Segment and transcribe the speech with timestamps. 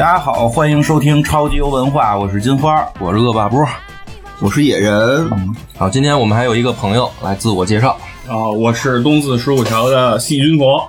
[0.00, 3.68] 大家好，欢迎收听超级游文化，我是金花，我是恶霸波，
[4.40, 5.30] 我是野人。
[5.76, 7.94] 好，今天我们还有一个朋友来自我介绍
[8.26, 10.82] 啊，我是东四十五条的细菌佛。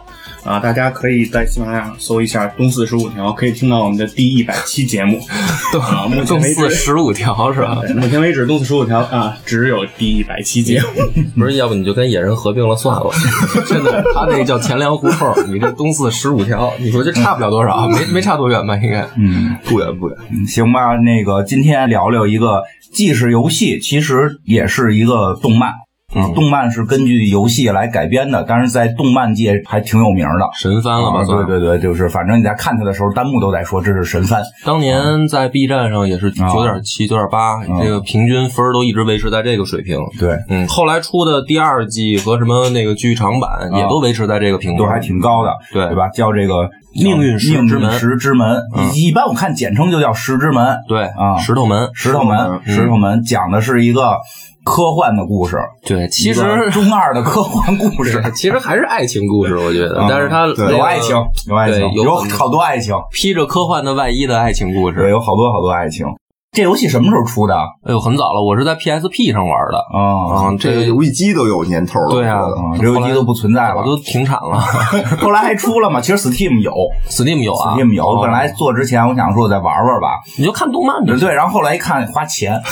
[0.43, 5.19] 啊，大家可以在喜马拉雅搜一下“东四十五条”，可以听到我们的第一百期节目。
[5.79, 7.79] 啊，东四十五条是吧？
[7.95, 10.87] 目前为止，东四十五条啊，只有第一百期节目。
[11.37, 13.11] 不是，要不你就跟野人合并了算了。
[13.69, 18.75] 真的，他那个叫钱粮胡同，你这东四十五条，你说这差不了多少，没没差多远吧？
[18.77, 20.17] 应该，嗯，不远不远。
[20.47, 25.71] 行吧，那个今天聊聊一个既是游戏，其实也是一个动漫。
[26.13, 31.23] 嗯，动漫是根据游戏来改编的，但是在动漫界还挺有名的，神番了吧？
[31.23, 34.41] 对对对，就是反正你在看它的时候，弹幕都在说这是神番。
[34.65, 39.97] 当年在 B 站上也是九点七、九点八，这个平均分都一直维持在这个水平。
[40.19, 46.09] 对，嗯，后来出的第二季和什么那个剧场版也都维持在这个平都还挺高的，对对吧？
[46.09, 48.61] 叫这个命运石之门，石之门，
[48.93, 50.75] 一般我看简称就叫石之门。
[50.89, 54.17] 对啊，石头门，石头门，石头门，讲的是一个。
[54.63, 61.15] 科幻的故事，对，其实中二的科幻故事，其实还是爱情故事，我觉得，但是它有爱情，
[61.47, 66.05] 有爱情，有好多爱情，披着科幻的外衣的爱情故事，有好多好多爱情。
[66.53, 67.55] 这游戏什么时候出的？
[67.85, 70.53] 哎呦，很早了，我是在 PSP 上玩的啊。
[70.59, 72.09] 这个游戏机都有年头了。
[72.09, 72.41] 对啊，
[72.77, 74.59] 这游戏机都不存在了，都停产了。
[75.23, 76.01] 后来还出了吗？
[76.01, 76.73] 其实 Steam 有
[77.09, 78.19] ，Steam 有啊，Steam 有。
[78.21, 80.19] 本来做之前，我想说我再玩玩吧。
[80.37, 81.17] 你就看动漫的。
[81.17, 82.61] 对，然后后来一看花钱。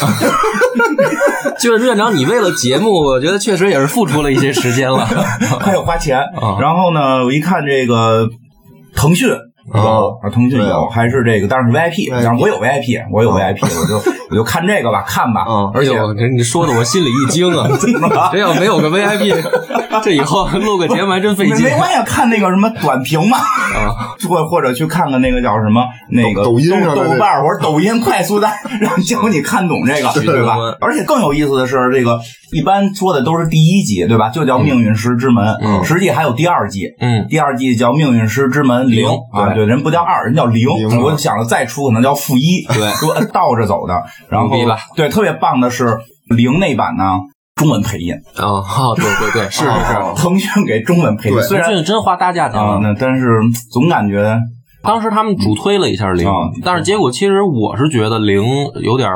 [1.58, 5.06] 就是院长，你为了节目，我觉得确实也是付出了一些时间了，
[5.62, 6.20] 还有花钱。
[6.60, 8.28] 然后呢，我一看这个
[8.94, 9.30] 腾讯。
[9.74, 15.46] 有啊，腾讯有，还是这个，但是 VIP，但是我有 VIP，我有 VIP，我就 我就看这个吧，看吧。
[15.74, 15.92] 而且
[16.36, 17.68] 你说的我心里一惊啊，
[18.32, 19.36] 这要没有个 VIP，
[20.04, 21.64] 这以后录个节目还真费劲。
[21.64, 23.38] 没关系，看那个什么短评嘛，
[24.28, 30.56] 或或者去看看那个叫什么那个抖音豆瓣或者抖音快速带， 让教你看懂这个，对吧？
[30.82, 32.20] 而且更有意思的是，这个
[32.52, 34.30] 一般说的都是第一集，对吧？
[34.30, 39.54] 就叫命运石之门，实际还有第二季，嗯，第二季叫命运石之门零啊。
[39.54, 40.68] 对，人不叫二，人叫零。
[41.02, 43.94] 我想着再出可能叫负一，对，说倒着走的。
[44.30, 44.50] 然后
[44.96, 45.98] 对，特别棒的是
[46.30, 47.04] 零那版呢，
[47.60, 49.66] 中文配音啊，对对对，是是。
[49.66, 53.28] 是，腾讯给中文配音，虽然真花大价钱了，那但是
[53.72, 54.36] 总感觉
[54.82, 56.28] 当时他们主推了一下零，
[56.64, 58.44] 但是结果其实我是觉得零
[58.82, 59.10] 有点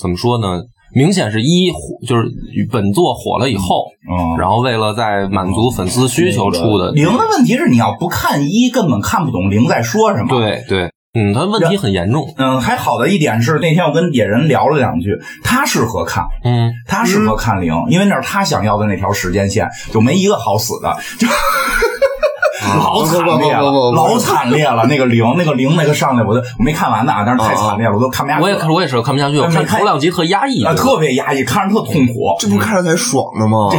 [0.00, 0.62] 怎么说呢？
[0.94, 1.72] 明显是一
[2.06, 2.22] 就是
[2.70, 10.28] 本作火了以后，嗯，然后为了在满足粉丝需求出的零的问题是，你要不看一，根本看不懂零在说什么。
[10.28, 12.34] 对对，嗯，他问题很严重。
[12.36, 21.26] 嗯，还好的一点是，那天我跟野人聊了两句，他适合看，嗯，他适合看零，因为那是他想要的那条时间线，就没一个好死的，就。
[22.78, 24.86] 老惨烈了，老惨烈了。
[24.86, 28.42] 那个零，那个零，那个上来，我都我没看完呢，但是太惨烈了，我都看不下去。
[28.42, 32.34] 我也看我也是看不下去，我看头两集特压抑啊，特别压抑，看着特痛苦。
[32.38, 33.70] 这不看着才爽的吗？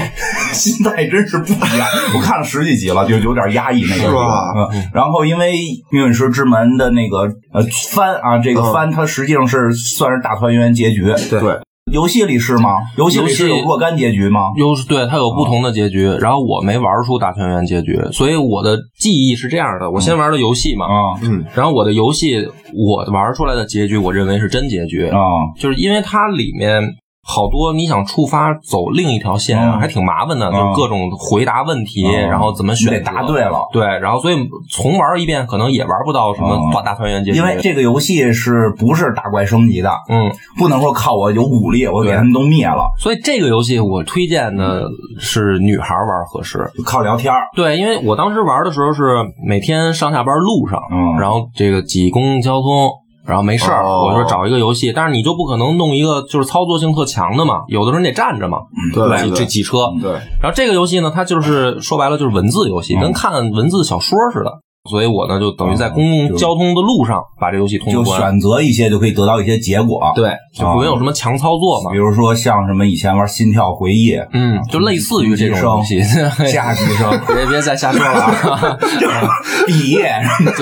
[0.53, 1.87] 心态真是不一样。
[2.15, 4.03] 我看了十几集了，就有点压抑那个。
[4.03, 4.69] 是吧？
[4.93, 5.53] 然后因为
[5.91, 11.13] 《命运石之门》的那个呃番啊，这个番它实际上是算是大团圆结局。
[11.29, 11.59] 对。
[11.91, 12.69] 游戏里是吗？
[12.97, 14.51] 游戏里是有若干结局吗？
[14.57, 16.05] 有，对，它有不同的结局。
[16.19, 22.43] 然后我没玩出大团圆结局，所以我的记忆是这样的：我先玩的游戏嘛，啊，嗯，然后我的游戏
[22.73, 25.19] 我玩出来的结局，我认为是真结局啊，
[25.59, 26.81] 就是因为它里面。
[27.27, 34.35] 好多你想触发走另一条线啊，还挺麻烦的，就各种回答问题，然后怎么选，得答对了，对，然后所以
[34.69, 37.39] 重玩一遍可能也玩不到什么大大团圆结局。
[37.39, 39.89] 因为这个游戏是不是打怪升级的？
[40.07, 42.93] 嗯，不能说靠我有武力，我给他们都灭了。
[42.99, 44.83] 所以这个游戏我推荐的
[45.19, 49.01] 是女孩玩合适，靠聊天对，因为我当时玩的时候是
[49.43, 52.91] 每天上下班路上，嗯，然后这个挤公共交通。
[53.25, 58.59] 然后没事儿，我说找一个游戏，但是你就不可能弄一个就是操作性特强的嘛，有的时候你得站着嘛，
[58.93, 59.77] 对，这挤车。
[60.01, 60.11] 对。
[60.41, 64.51] 然后这个游戏呢，它就是说白了就是文字游戏，跟看文字小说似的。
[64.89, 70.11] 所以我呢，就等于在公共交通的路上把这游戏通关，就选择一些就可以得到一些结果。
[70.15, 71.91] 对，就不用什么强操作嘛。
[71.91, 76.01] 比如说像什么以前玩《心跳回忆》，嗯，就类似于这种东西。
[76.47, 78.77] 下级生， 别别再瞎说了啊！
[79.65, 80.11] 毕业，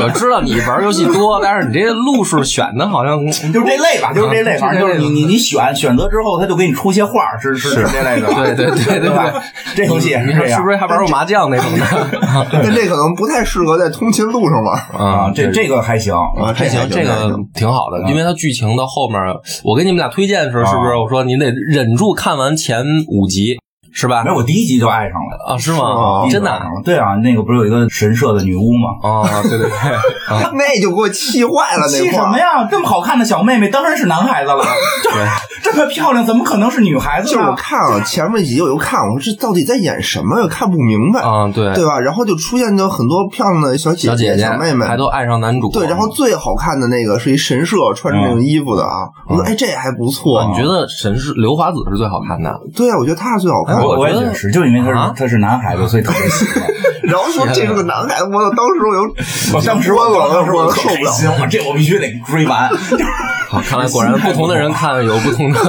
[0.01, 7.11] 我知道你玩游戏多，但是你这路数选的好像就是这类吧，就是这类，反正就是你你你选选择之后，他就给你出些画，
[7.41, 8.27] 是是是这类的。
[8.33, 9.33] 对对对对吧？
[9.75, 12.47] 这游戏你说是不是还玩过麻将那种的？
[12.51, 15.31] 但这可能不太适合在通勤路上玩啊。
[15.35, 16.15] 这这个还行，
[16.55, 19.19] 还行，这个挺好的，因为它剧情到后面，
[19.63, 23.57] 我给你们俩推荐的时候，是不是我说您得忍住看完前五集？
[23.93, 24.29] 是吧没？
[24.31, 25.53] 有，我第一集就爱上了。
[25.53, 26.23] 啊，是是吗？
[26.23, 26.61] 吗真的啊？
[26.83, 29.09] 对啊，那个不是有一个神社的女巫吗？
[29.09, 29.77] 啊，对对对，
[30.35, 32.09] 啊，那就给我气坏了，气。
[32.09, 32.67] 什么呀？
[32.69, 34.63] 这么好看的小妹妹当然是男孩子了，
[35.63, 37.53] 这这么漂亮，怎么可能是女孩子就是我？
[37.55, 40.47] 看了前面几集，我就看，我说这到底在演什么呀？
[40.49, 41.99] 看不明白，啊，对，对吧？
[41.99, 45.69] 然后就出现就很多漂亮的小姐小姐姐小妹妹，还都爱上男主。
[45.69, 52.51] 对，然后最好看的那个是一神社穿着那种衣服的啊，我说哎这还不错啊，你觉得神社刘华子是最好看的？
[52.75, 53.82] 对啊，我觉得她是最好看的。
[53.83, 56.63] 我我也觉得是，就因为他是、啊他是男孩子，所以特别喜欢。
[57.03, 61.47] 然后说这是个男孩子，我当时我就我当时我我当时我我受不了。
[61.49, 62.69] 这我必须得追完。
[63.49, 65.59] 好，看来果然不同的人看有不同的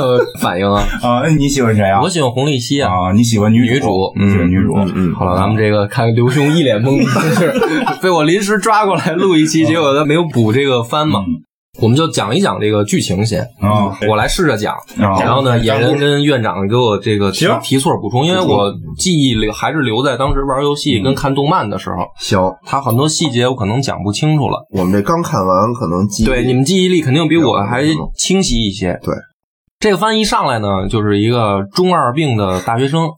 [0.40, 0.82] 反应啊。
[1.02, 2.00] 啊，你喜欢谁啊？
[2.00, 2.90] 我喜欢红丽希啊。
[2.90, 7.52] 啊，你喜欢女女主你喜欢女主，嗯嗯好了，咱们这个看刘兄一脸懵逼，就是
[8.00, 11.20] 被我临时抓过来录一期，结果他没有补这个番嘛。
[11.82, 24.64] 我们就讲一讲这个剧情先，啊我来试着讲，啊然后呢，野人跟院长给我这个提提错补充，因为我记忆留还是留在当时玩游戏跟看动漫的时候，行，他很多细节我可能讲不清楚了。
[24.70, 27.82] 我们这刚看完，可能记忆对，你们记忆力肯定比我还
[28.16, 28.98] 清晰一些。
[29.02, 29.12] 对，
[29.80, 33.08] 这个番一上来呢，就是一个中二病的大学生，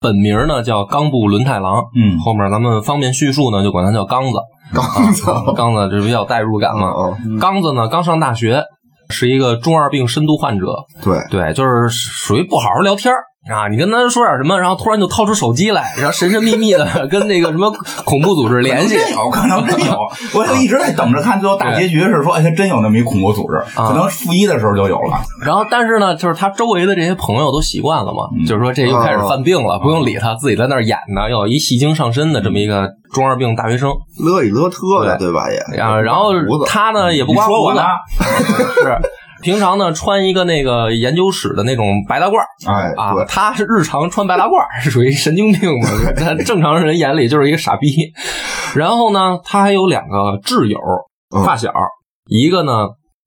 [0.00, 2.18] 本名呢叫冈部伦太郎，嗯。
[2.18, 4.38] 后面咱们方便叙述呢，就管他叫刚子。
[4.74, 5.30] 刚子。
[5.30, 6.88] 啊刚子这比较代入感嘛。
[7.26, 7.38] 嗯。
[7.38, 8.62] 刚子呢刚上大学，
[9.08, 10.66] 是一个中二病深度患者，
[11.02, 17.72] 对，对，就是属于不好好聊天儿啊，你跟他说点什么，然后突然就掏出手机来，然后神神秘秘的 跟那个什么
[18.04, 18.96] 恐怖组织联系。
[18.96, 19.96] 真有可能真有，
[20.38, 25.18] 我就一直在等着看最后大结局是说，哎，他真有那么一恐怖组织，啊可能负一的时候就有了。
[25.42, 35.46] 然后，但是呢，就是他周围的这些朋友都习惯了嘛，就是说这又开始犯病了，不用理他，自己在那儿演呢，要有一戏精上身的这么一个中二病大学生乐里乐特的，对吧？
[35.50, 35.98] 也啊。
[35.98, 36.32] 然后
[36.66, 37.82] 他呢也不刮胡子说我呢？
[38.84, 38.98] 是
[39.42, 42.46] 平常呢穿一个那个研究室的那种白大褂儿。
[42.66, 47.88] 哎，啊，，他是日常穿白大褂儿，是属于神经病嘛， 在正常人眼里就是一个傻逼。
[48.74, 50.78] 然后呢，他还有两个挚友
[51.34, 51.44] 嗯。
[51.44, 51.72] 发小，
[52.26, 52.72] 一个呢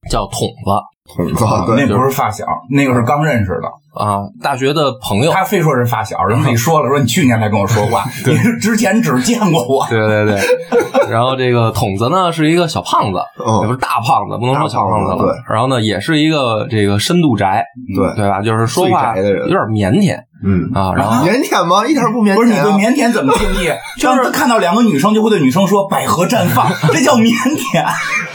[0.10, 0.72] 叫筒子
[1.06, 3.68] 筒子，那对，不是发小，那个是刚认识的。
[3.94, 5.32] 啊，大学的朋友。
[5.32, 9.86] 他非说是发小，然后你说了，说你去年才跟我说话， 你是之前只见过我。
[9.88, 15.18] 对对对，然后这个筒子呢是一个小胖子，嗯也不是大胖子，不能说小胖子了。
[15.18, 17.64] 对然后呢，也是一个这个深度宅，
[17.96, 18.42] 对，对吧？
[18.42, 20.94] 就是说话有点腼腆嗯，啊。
[20.96, 21.86] 然后腼腆吗？
[21.88, 22.36] 一点不腼腆啊。
[22.36, 23.70] 不是你对腼腆怎么定义？
[24.00, 27.86] 就是看到两个女生就会对女生说“百合绽放 ”，这叫腼腆。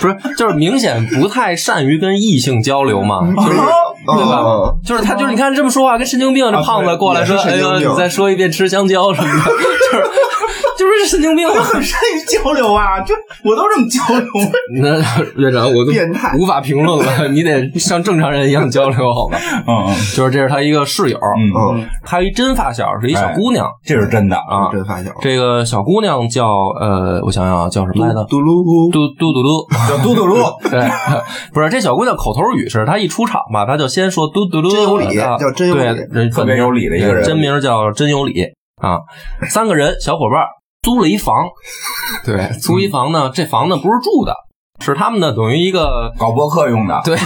[0.01, 4.75] 不是，就是明显不太善于跟异性交流嘛，就是对吧吧？
[4.85, 9.45] 就是他就是你看这么说话跟神经病，这胖子过来说，哎呦，你再说一遍吃香蕉什么的，
[9.93, 10.05] 就是
[10.79, 11.47] 就是神经病。
[11.49, 13.15] 我很善于交流啊，就
[13.45, 14.29] 我都这么交流。
[14.81, 19.39] 那院长，我都变态无法评论了， 你得像正常人一样交流，好吧？
[19.67, 24.37] 嗯嗯就是这是他一个室友，嗯，嗯，他一真发小是一小姑娘这是真的。
[24.37, 24.71] 啊。
[24.71, 26.47] 真发小，这个小姑娘叫
[26.81, 28.23] 呃，我想想啊，叫什么来着？
[28.25, 29.67] 嘟噜，嘟嘟嘟嘟。
[29.89, 30.81] 叫嘟嘟噜， 对，
[31.53, 38.43] 不是这小姑娘口头语是，她一出场吧，她就先说嘟嘟噜，真有理啊叫真有理对，人特别有理的一个人真名叫真有理
[38.81, 38.99] 啊。
[39.49, 40.43] 三个人小伙伴
[40.83, 41.35] 租了一房，
[42.25, 44.35] 对， 租一房呢，这房子不是住的，
[44.81, 47.01] 是他们的等于一个搞博客用的。
[47.05, 47.17] 对，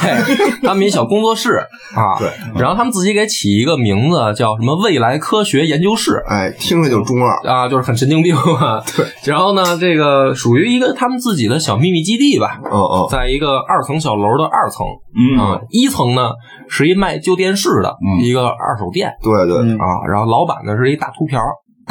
[0.62, 1.58] 他们一小工作室
[1.94, 6.22] 啊，对，然后他们自己给起一个名字叫什么未来科学研究室。
[6.26, 8.82] 哎，听着就中二，啊，就是很神经病啊。
[8.96, 14.86] 对，然后呢，这个属于一个他们自己的小秘密基地吧，嗯嗯，在一个二层小楼的二层。
[15.14, 15.38] 嗯。
[15.38, 16.30] 啊，一层呢
[16.70, 18.24] 是一卖旧电视的嗯。
[18.24, 19.12] 一个二手店。
[19.22, 19.76] 对对，嗯。
[19.78, 21.38] 啊，然后老板呢是一大秃瓢、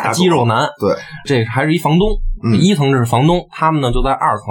[0.05, 2.09] 大肌肉男，对，这还是一房东，
[2.43, 4.45] 嗯一层这是房东，他们呢就在二层。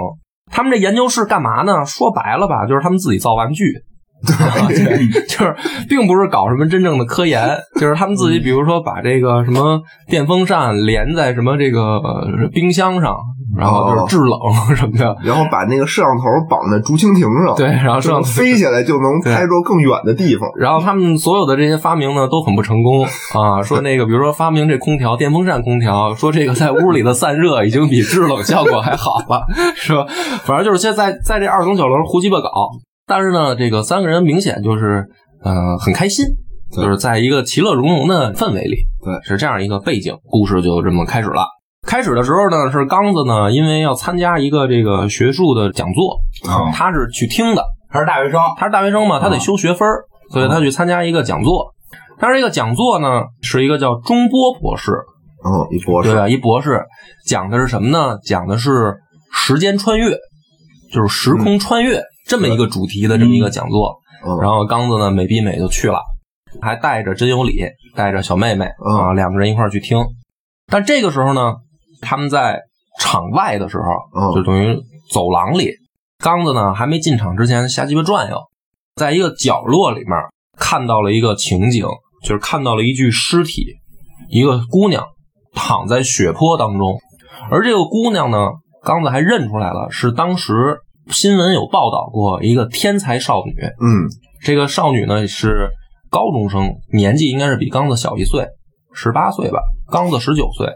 [0.53, 1.85] 他们这研究室干嘛呢？
[1.85, 3.85] 说白了吧，就是他们自己造玩具。
[4.69, 5.57] 对， 就是
[5.89, 13.17] 并不是搞什么真正的科研，就是他们自己，比如说把这个什么电风扇连在什么这个呃冰箱上，
[13.57, 15.17] 然后就是制冷什么的。
[15.25, 20.49] 然后把那个摄像头绑在竹蜻蜓上，对，然后这样摄像飞起来就能拍着更远的地方。
[20.59, 30.07] 然后他们所有的这些发明呢都很不成功啊，说那个比如说发明这空调，电风扇空调，说这个在屋里的散热已经比制冷效果还好了，是吧？
[30.45, 32.49] 反正就是现在在这二层小楼胡鸡巴搞，
[33.11, 35.05] 但是呢，这个三个人明显就是
[35.43, 36.25] 呃很开心，
[36.73, 36.85] 对。
[36.85, 41.45] 就是在一个其乐融融的氛围里，对，是这样一个背景，故事就这么开始了。
[41.85, 48.41] 开始的时候呢，是刚子呢，因为要参加一个这个学术的讲座，啊，他是去听的，他是大学生。
[48.57, 51.75] 他是大学生嘛，他得修学分儿所以他去参加一个讲座。
[52.21, 54.93] 但是这个讲座呢，是一个叫中波博士，
[55.45, 56.29] 嗯，一博士，对吧？
[56.29, 56.81] 一博士。
[57.27, 58.19] 讲的是什么呢？
[58.23, 58.95] 讲的是
[59.33, 60.17] 时间穿越，
[60.93, 63.99] 就是时空穿越、这么一个主题的这么一个讲座。
[64.25, 65.99] 嗯，然后刚子呢，美逼美就去了。
[66.63, 67.61] 还带着真有理，
[67.97, 69.99] 带着小妹妹嗯啊，两个人一块儿去听。
[70.69, 71.57] 但这个时候呢，
[72.01, 72.61] 他们在
[73.01, 73.85] 场外的时候，
[74.21, 74.77] 嗯就等于
[75.13, 75.73] 走廊里，
[76.19, 78.37] 刚子呢还没进场之前瞎鸡巴转悠，
[78.95, 80.11] 在一个角落里面
[80.57, 81.85] 看到了一个情景，
[82.23, 83.65] 就是看到了一具尸体，
[84.29, 85.05] 一个姑娘
[85.55, 86.99] 躺在血泊当中，
[87.51, 88.51] 而这个姑娘呢，
[88.83, 94.09] 刚子还认出来了，是当时新闻有报道过一个天才少女，嗯
[94.43, 95.69] 这个少女呢是
[96.11, 98.47] 高中生，年纪应该是比刚子小一岁，
[98.95, 100.69] 十八岁吧，刚子十九岁，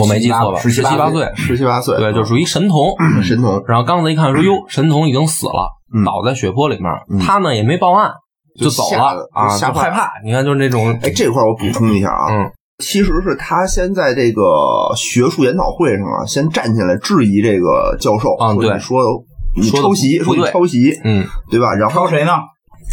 [0.00, 0.58] 我没记错吧？
[0.58, 2.94] 十七八岁，十七八岁，对，就属于神童。
[3.22, 6.90] 神童，然后刚子一看说：“哟，神童已经死了，嗯倒在血泊里面。
[7.10, 8.10] 嗯他呢也没报案，
[8.58, 10.10] 就走了啊，吓害怕。
[10.24, 14.42] 你看，就是那种，哎，这块我补充一下啊，嗯，其实是他先在这个
[14.96, 19.00] 学术研讨会上啊，先站起来质疑这个教授，啊对说
[19.56, 21.74] 你抄袭，说你抄袭，嗯，对吧？
[21.74, 22.32] 然后抄谁呢？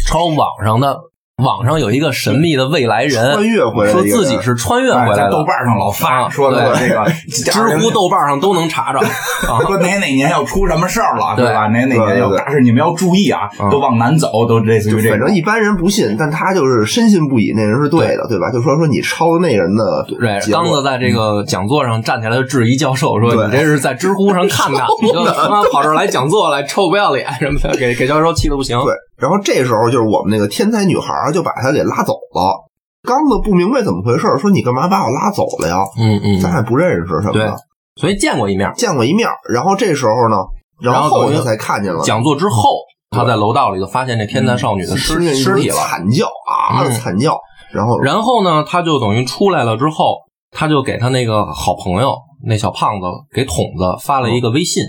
[0.06, 0.98] 抄网上的，
[1.44, 6.88] 网上有一个神秘的未来人，穿越回来说自己是穿越哎回来豆瓣上老发啊说的对。
[6.88, 8.98] 这个 知乎、豆瓣上都能查着。
[9.46, 9.62] 啊。
[9.64, 11.44] 说哪哪年要出什么事儿了，对。
[11.46, 11.68] 吧？
[11.68, 15.10] 哪哪年要大事，你们要注意啊，嗯都往南走，都类似于这种。
[15.10, 18.36] 反正一般人不信，但他就是深信不疑，那人是对的，对。
[18.40, 18.50] 吧？
[18.50, 28.76] 就说说你抄的那人的对，刚子在这个讲座上站起来就质疑教授说：“你这是在知乎上看的， 你就他妈跑这儿来讲座来，臭不要脸什么的，给给教授气的不行。
[28.80, 32.64] 对，然后这时候就是我们那个天才女孩就把他给拉走了。
[33.02, 35.76] 刚子不明白怎么回事，说你干嘛把我拉走了呀？
[35.98, 37.56] 嗯嗯，咱俩不认识什么对的，，
[37.96, 38.70] 所以见过一面。
[38.74, 39.28] 见过一面。
[39.52, 40.36] 然后这时候呢，
[40.80, 42.62] 然然后后他才看见了讲座之后，
[43.10, 45.76] 他在楼道里就发现这天才少女的尸尸体了。
[45.76, 47.38] 惨叫啊，嗯惨叫。
[47.72, 50.16] 然后然后呢，他就等于出来了之后，
[50.50, 54.82] 他就给他那个好朋友那小胖子给筒子发了一个微信，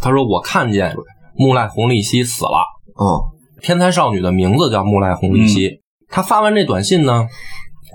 [0.00, 0.94] 他说：“我看见
[1.36, 2.64] 木赖红利希死了。”
[3.00, 3.35] 嗯
[3.66, 5.80] 天才少女的名字叫木赖红利希。
[6.08, 7.26] 她发完这短信呢，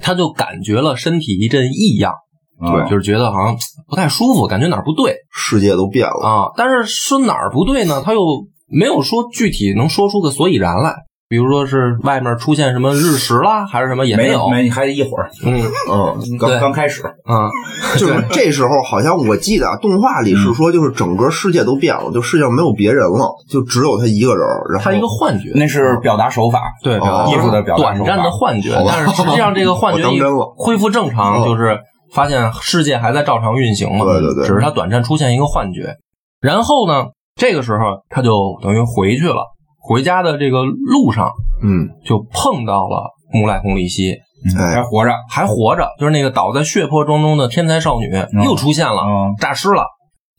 [0.02, 2.14] 她就感觉了身体一阵异样，
[2.60, 6.28] 对就是觉得好像不太舒服，感觉哪儿不对世界都变了。
[6.28, 6.52] 啊。
[6.58, 8.20] 但是说哪儿不对呢，她又
[8.68, 10.94] 没有说具体能说出个所以然来。
[11.32, 14.50] 比如说是外面出现什么日食啦，还是什么也没有。
[14.50, 15.62] 没没，还一会儿，嗯。
[15.90, 16.60] 嗯，刚对。
[16.60, 17.48] 刚开始，嗯，
[17.98, 24.46] 就是这时候好像我记得啊，动画里是说，就是整个世界都变了，就世界上没有别人了，就只有他一个人。
[24.74, 26.60] 然后他一个幻觉，那是表达手法。
[26.84, 30.04] 对哦表达艺术的表达手法短暂的幻觉但是实际上这个幻觉
[30.58, 31.80] 恢复正常，哦就是
[32.14, 34.04] 发现世界还在照常运行嘛。
[34.04, 34.46] 对对对。
[34.46, 35.96] 只是他短暂出现一个幻觉。
[36.42, 39.46] 然后呢，这个时候他就等于回去了，
[39.82, 41.32] 回家的这个路上
[41.64, 44.62] 嗯，就碰到了木赖红利希，嗯。
[44.62, 44.76] 哎。
[44.76, 48.10] 还活着，还活着，就是那个倒在血泊当中的天才少女
[48.44, 49.36] 又出现了，嗯。
[49.40, 49.86] 诈尸了。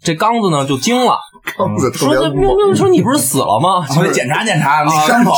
[0.05, 1.17] 这刚子呢就惊了，
[1.57, 3.87] 刚子说这猛，说你不是死了吗？
[3.97, 5.33] 我得检查检查那伤口，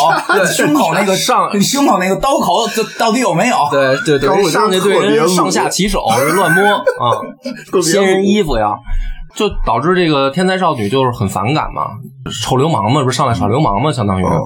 [0.47, 3.57] 胸口那个上胸口那个刀口，这到底有没有？
[3.71, 6.01] 对对对，上去对人上下其手，
[6.35, 7.21] 乱摸啊，
[7.85, 8.73] 掀人衣服呀，
[9.35, 11.89] 就导致这个天才少女就是很反感嘛，
[12.43, 14.25] 臭流氓嘛，不是上来耍流氓嘛，相当于。
[14.25, 14.41] 嗯。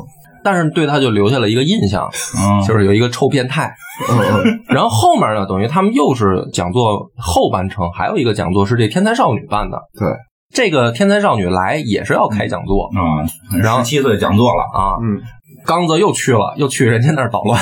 [0.45, 3.75] 但是对他就留下了一个印象，嗯，就是有一个臭变态。
[4.71, 9.76] 然后后面呢，等于他们又是讲座后半程，还有一个讲座是这天才少女办的。
[9.99, 10.09] 对，
[10.54, 12.88] 这个天才少女来也是要开讲座。
[12.97, 15.21] 嗯，然后十七岁讲座了，啊，嗯，
[15.66, 17.61] 刚子又去了，又去人家那儿捣乱，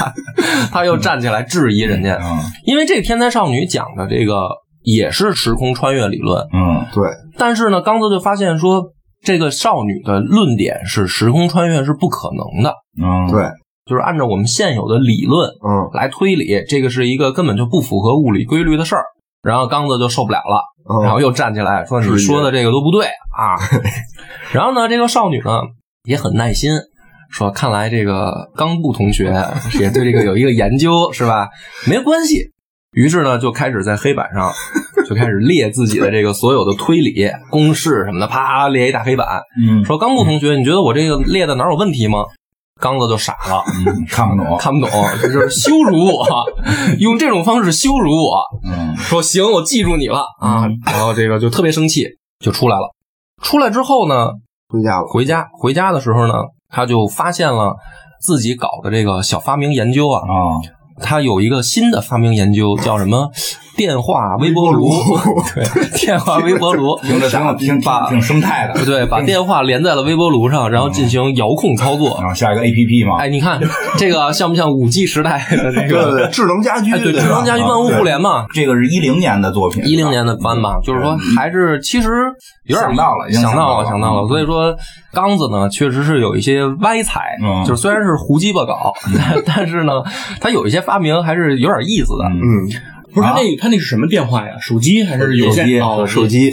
[0.72, 2.38] 他又站起来质疑人家，嗯。
[2.64, 4.48] 因为这个天才少女讲的这个
[4.84, 13.42] 也是时空穿越理论，嗯对，但是呢，刚子就发现说，这个少女的论点是时空穿越是不可能的，嗯，对，
[13.86, 19.02] 就是按照我们现有的理论嗯来推理，这个是一个根本就不符合物理规律的事儿。
[19.42, 23.60] 然后刚子就受不了了，嗯，然后又站起来说：“你说的这个都不对啊！”
[24.54, 25.60] 然后呢，这个少女呢
[26.08, 26.70] 也很耐心，
[27.30, 29.34] 说：“看来这个刚布同学
[29.78, 31.48] 也对这个有一个研究，是吧？
[31.86, 32.52] 没关系。”
[32.94, 34.50] 于是呢，就开始在黑板上
[35.08, 42.20] 就开始列自己的这个所有的推理公式什么的，啪列一大黑板，嗯说：“刚木同学，你觉得我这个列的哪儿有问题吗？”
[42.80, 44.90] 刚子就傻了，嗯，看不懂， 看不懂，
[45.22, 46.26] 这就是羞辱我，
[46.98, 48.40] 用这种方式羞辱我。
[48.68, 52.04] 嗯说行，我记住你了啊，然后这个就特别生气，
[52.40, 52.92] 就出来了。
[53.42, 54.28] 出来之后呢，
[54.68, 56.34] 回家了，回家回家的时候呢，
[56.68, 57.76] 他就发现了
[58.20, 60.34] 自己搞的这个小发明研究啊，啊，
[61.00, 63.30] 他有一个新的发明研究叫什么
[63.76, 64.88] 电话微波炉，
[65.54, 72.16] 对，电话微波炉， 听着挺挺挺挺生态的，对，把电话连在了微波炉上，然后进行遥控操作。
[72.20, 73.60] 然后下一个 A P P 嘛，哎，你看
[73.98, 76.28] 这个像不像五 G 时代的这个？
[76.28, 76.90] 智能家居？
[76.92, 78.46] 对，智能家居万物互联嘛。
[78.52, 82.08] 这个是一零年的作品，一零年的番吧，就是说还是其实
[82.66, 84.28] 有点想到了，想到了，想到了。
[84.28, 84.76] 所以说
[85.12, 88.92] 刚子呢，确实是有一些歪才，就是虽然是胡鸡巴搞，
[89.44, 89.92] 但是呢，
[90.40, 92.24] 他有一些发明还是有点意思的。
[92.26, 92.40] 嗯，
[93.14, 94.54] 不是他那他那是什么电话呀？
[94.60, 95.80] 手机还是有线？
[95.80, 96.52] 哦，手机。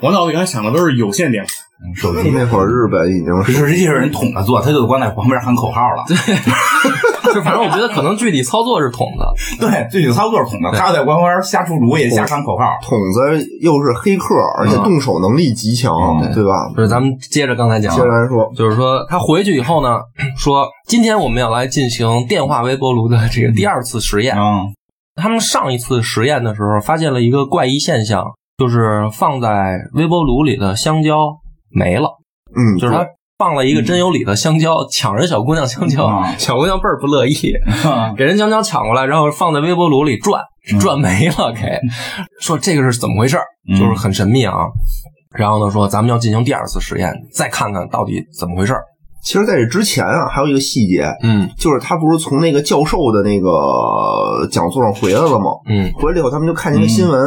[0.00, 1.48] 我脑子里还想的都是有线电话。
[1.94, 6.04] 手机那会儿日本已经实际是人捅着做，他就光在旁边喊口号了。
[6.08, 9.34] 对，就反正我觉得可能具体操作是捅的。
[9.60, 10.70] 对，具体操作是捅的。
[10.72, 12.64] 他在旁边瞎出主意，瞎喊口号。
[12.82, 15.92] 捅子又是黑客，而且动手能力极强，
[16.32, 16.70] 对吧？
[16.74, 20.00] 就是，咱们接着刚才讲，接着来说，就是说他回去以后呢，
[20.38, 24.34] 说今天我们要来进行电话微波炉的这个第二次实验。
[24.38, 24.72] 嗯，
[25.14, 28.24] 他们上一次实验的时候发现了一个怪异现象，
[28.58, 31.38] 就是放在微波炉里的香蕉
[31.70, 32.08] 没了。
[32.56, 33.06] 嗯，就是他
[33.36, 37.52] 放了一个真有理的香蕉，抢人小姑娘香蕉，小姑娘倍儿不乐意，
[38.16, 40.42] 给人香蕉抢过来，然后放在微波炉里转，
[40.80, 41.80] 转没了，给。
[42.40, 43.38] 说这个是怎么回事
[43.78, 44.54] 就是很神秘啊。
[45.36, 48.74] 然后呢说咱们要进行第二次实验，再看看到底怎么回事
[49.24, 55.46] 其实在这之前啊，还有一个细节，嗯，就是他不是从那个教授的那个讲座上回来了吗？
[55.66, 57.20] 嗯，回来以后他们就看见一个新闻，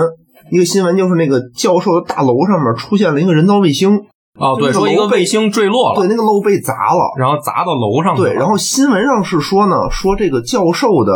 [0.51, 4.00] 一个新闻就是那个教授的大楼上面出现了一个人造卫星。
[4.38, 8.15] 哦，对，说一个卫星坠落了，对，那个楼被砸了，然后砸到楼上。
[8.15, 11.13] 对，然后新闻上是说呢，说这个教授的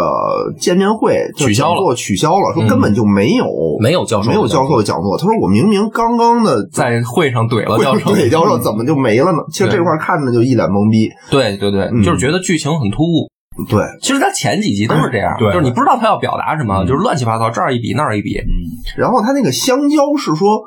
[0.59, 3.45] 见面会取消了，取消了，说根本就没有
[3.79, 5.17] 没有教授没有教授的讲座。
[5.17, 9.39] 他说我明明刚刚的在会上怼了教授，怼教授怎么就没了呢？
[9.51, 11.09] 其实这块看着就一脸懵逼。
[11.29, 13.29] 对对对，就是觉得剧情很突兀。
[13.69, 18.37] 对，其实他前几集都是这样， 就是你不知道他要表达什么，就是乱七八糟，这儿一笔那儿一笔。
[18.39, 18.49] 嗯，
[18.97, 20.63] 然后他那个香蕉是说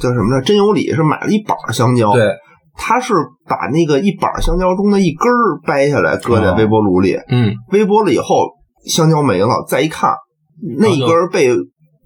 [0.00, 0.42] 叫什么呢？
[0.42, 2.12] 真有理是买了一板香蕉。
[2.12, 2.32] 对。
[2.78, 3.14] 他是
[3.48, 7.16] 把那个一板香蕉中的一根儿掰下来，搁在微波炉里。
[7.30, 8.50] 嗯，微波了以后，
[8.86, 9.64] 香蕉没了。
[9.66, 10.12] 再一看，
[10.78, 11.30] 那一根儿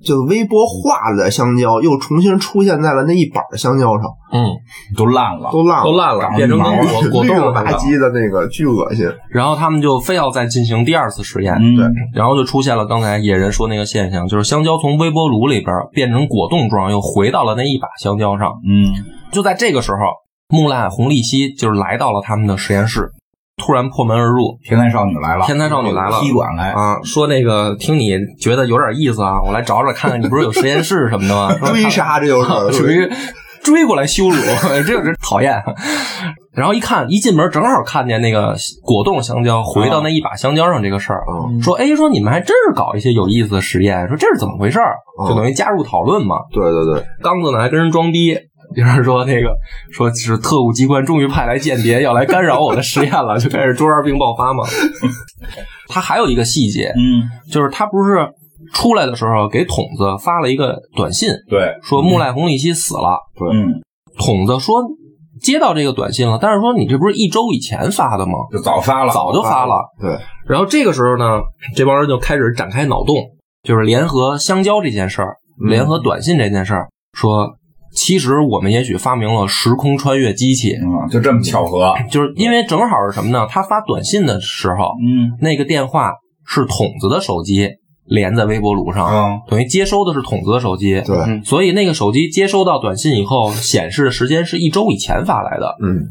[0.01, 4.05] 被就微波化了的香蕉，又重新出现在了那一把香蕉上。
[4.33, 4.49] 嗯，
[4.97, 9.07] 都烂了，都烂了，都烂了，变成跟果果冻吧唧的那个，巨恶心。
[9.31, 11.55] 然后他们就非要再进行第二次实验。
[11.77, 11.85] 对，
[12.15, 18.53] 然后就出现了刚才野人说那个现象，就是香蕉从微波炉里边变成果冻状，又回到了那一把香蕉上。
[18.69, 18.95] 嗯，
[19.31, 19.99] 就在这个时候。
[20.53, 23.13] 木兰红利希就是来到了他们的实验室，
[23.61, 31.55] 突然破门而入，天才少女来了，天才少女来了，踢馆来啊，说那个听你觉得有点意思啊，我来找找看看你不是有实验室什么的吗？
[31.71, 33.09] 追杀这就是 属于
[33.63, 34.37] 追过来羞辱，
[34.87, 35.63] 这个是讨厌。
[36.53, 41.23] 然后一看，一进门正好看见那个果冻香蕉回到那一把香蕉上这个事儿，
[41.63, 44.97] 说哎，说你们还真是搞一些有意思的实验，说这是怎么回事儿？
[45.29, 46.37] 就等于加入讨论嘛。
[46.53, 48.37] 对对对，刚子呢还跟人装逼。
[48.75, 49.55] 就是说，那个
[49.93, 54.65] 说是特务机关终于派来间谍，要来干扰我的实验了，就开始中二病爆发嘛。
[55.89, 58.29] 他还有一个细节，嗯，就是他不是
[58.73, 63.19] 出来的时候给筒子发了一个短信，对，说木赖红利希死了。
[63.37, 63.83] 对，嗯，
[64.17, 64.83] 筒子说
[65.41, 68.35] 接到这个短信了，但是说你这不是一周以前发的吗？
[68.53, 69.83] 就早发了，早就发了。
[70.01, 71.41] 对，然后这个时候呢，
[71.75, 73.17] 这帮人就开始展开脑洞，
[73.65, 77.57] 就是联合香蕉这件事儿，联合短信这件事儿，说。
[77.93, 83.47] 其实我们也许发明了时空穿越机器，嗯，就这么巧合，就是因为正好是什么呢？
[83.51, 86.13] 他发短信的时候，嗯，那个电话
[86.47, 87.69] 是筒子的手机
[88.05, 96.07] 连在微波炉上，嗯，等于接收的是筒子的手机，对，所以那个手机接收到短信以后，显示的时间是一周以前发来的，嗯，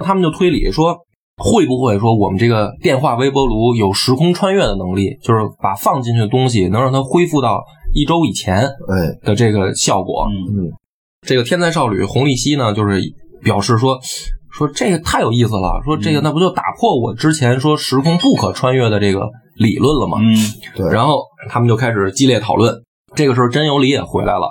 [0.00, 0.96] 他们就推理说，
[1.36, 7.62] 会不会说我们这个电话微波炉有时空穿越的能力，就是把放进去的东西能让它恢复到
[7.94, 9.18] 一周以前，哎。
[9.22, 10.70] 的这个效果，嗯。
[11.26, 13.00] 这个天才少女洪丽熙呢，就是
[13.42, 14.00] 表示说，
[14.50, 20.18] 说这个太有意思了，说这个那不就打破我之前说时空不可穿越的这个理论了吗？
[20.20, 20.34] 嗯，
[20.74, 20.90] 对。
[20.90, 22.74] 然后他们就开始激烈讨论。
[23.14, 24.50] 这个时候真由里也回来了，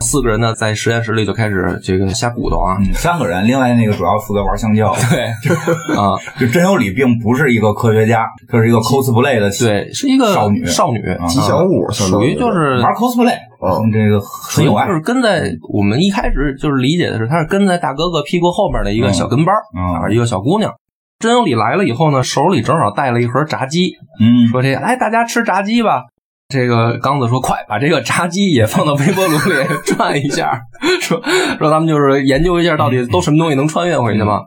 [0.00, 2.76] 四个人呢在实验室里就开始这个瞎鼓捣啊。
[2.94, 4.94] 三个人，另外那个主要负责玩香蕉。
[5.10, 5.24] 对，
[5.96, 13.36] 啊， 就真有理并不是一个科学家，这是一个 cosplay 的，对，是一个少女，少女吉祥物，属于就是玩 cosplay。
[13.62, 20.72] 嗯，这个很有爱，就是跟在我们一开始就是理解的是，他是跟在大哥哥屁股后面的一个小跟班啊，一个小姑娘。
[21.18, 26.04] 真有理来了以后呢，手里正好带了一盒炸鸡，嗯，说这来大家吃炸鸡吧。
[26.50, 30.60] 这个刚子说快把这个炸鸡也放到微波炉里 转一下，
[31.00, 31.22] 说
[31.58, 34.40] 说咱们就是研究一下到底都什么东西能穿越回去吗？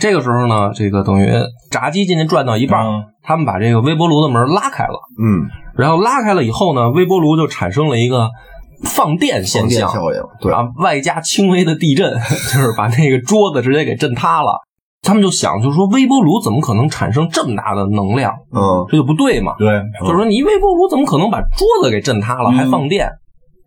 [0.00, 1.32] 这个时候呢，这个等于
[1.70, 8.28] 炸鸡进去转到一半，嗯他们把这个微波炉的门拉开了，嗯，然后拉开了以后呢，微波炉就产生了一个
[8.84, 9.68] 放电现象。
[9.68, 12.12] 电效应，对，啊，外加轻微的地震，
[12.52, 14.60] 就是把那个桌子直接给震塌了。
[15.08, 18.30] 他们就想，就是说微波炉怎么可能产生这么大的能量？
[18.52, 19.54] 嗯，这就不对嘛。
[19.58, 19.68] 对，
[20.00, 23.08] 就是说，你微波炉怎么可能把桌子给震塌了，嗯还放电？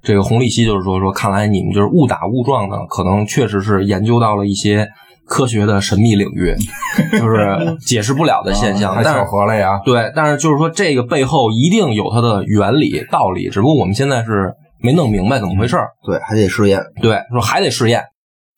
[0.03, 4.87] 这个洪立希就是说，说看来你们就是误打误撞的，可能确实是研究到了一些
[5.27, 6.55] 科学的神秘领域，
[7.17, 8.95] 就是解释不了的现象。
[8.95, 9.79] 太巧但是合了呀。
[9.83, 15.89] 对，但是就是说这个背后一定有它的原理道理，只不过我们现在是没弄明白怎么回事儿。
[16.05, 18.03] 对，还得试验，对，说还得试验。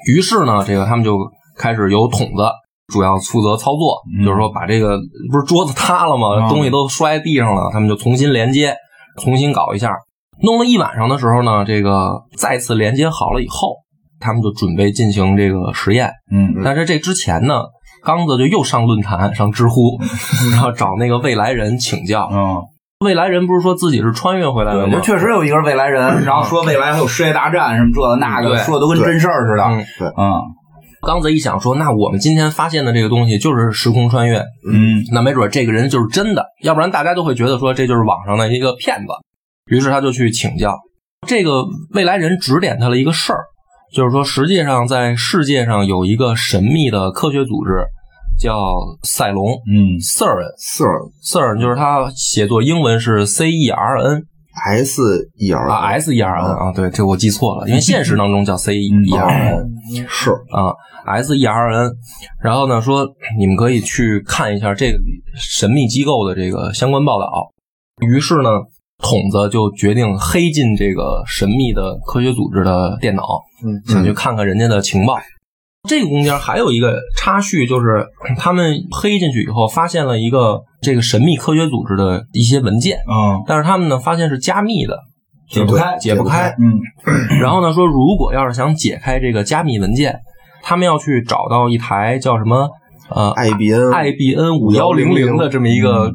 [0.08, 1.17] 于是呢，这个他们就
[1.58, 2.43] 开始有筒子
[2.88, 4.98] 主要负责操作，嗯就是说把这个
[5.32, 6.48] 不是桌子塌了吗？
[6.48, 8.76] 嗯东西都摔地上了，他们就重新连接，
[9.22, 9.96] 重新搞一下。
[10.41, 13.78] 弄了一晚上的时候呢，这个再次连接好了以后，
[14.19, 16.12] 他们就准备进行这个实验。
[16.32, 17.62] 嗯但是这之前呢，
[18.04, 19.98] 刚子就又上论坛、上知乎，
[20.52, 22.28] 然后找那个未来人请教。
[22.34, 22.58] 嗯，
[23.06, 25.00] 未来人不是说自己是穿越回来的，吗？
[25.02, 29.63] 确实有一个未来人， 然后说未来还有世界大战什么这个那个，说的都跟真事儿似的。
[30.00, 30.34] 对嗯
[31.06, 35.04] 刚子一想说，那我们今天发现的这个东西就是时空穿越，嗯。
[35.12, 39.08] 那没准这个人就是真的，要不然大家都会觉得说这就是网上的一个骗子。
[39.68, 40.78] 于是他就去请教，
[41.28, 43.39] 这个未来人指点他了一个事儿，
[43.94, 47.86] 就是说实际上在世界上有一个神秘的科学组织
[48.39, 48.58] 叫
[49.04, 49.46] 赛隆。
[49.68, 50.00] 嗯。
[50.00, 50.56] （CERN）。
[50.58, 55.02] CERN CERN 就是它写作英文是 C E R N S
[55.36, 59.70] E R 啊 S E R N 啊，对，这我记错了，因为现实当中叫 C E R N。
[60.08, 60.74] 是，啊
[61.06, 61.92] ，S E R N，
[62.42, 64.98] 然后呢说你们可以去看一下这个
[65.36, 67.28] 神秘机构的这个相关报道。
[68.08, 68.50] 于是呢，
[69.00, 73.24] 筒子就决定黑进这个神秘的科学组织的电脑，
[73.66, 75.18] 嗯想去看看人家的情报。
[75.89, 84.98] 这个中间还有一个插叙，就是他们黑进去以后，发现了一个这个神秘科学组织的一些文件，嗯，但是他们呢发现是加密的，
[85.50, 86.56] 解不开，解不开。
[86.58, 86.80] 嗯。
[87.41, 90.17] 然后呢，说如果要是想解开这个加密文件，
[90.62, 92.69] 他们要去找到一台叫什么
[93.10, 96.13] 呃 IBN IBN 五幺零零的这么一个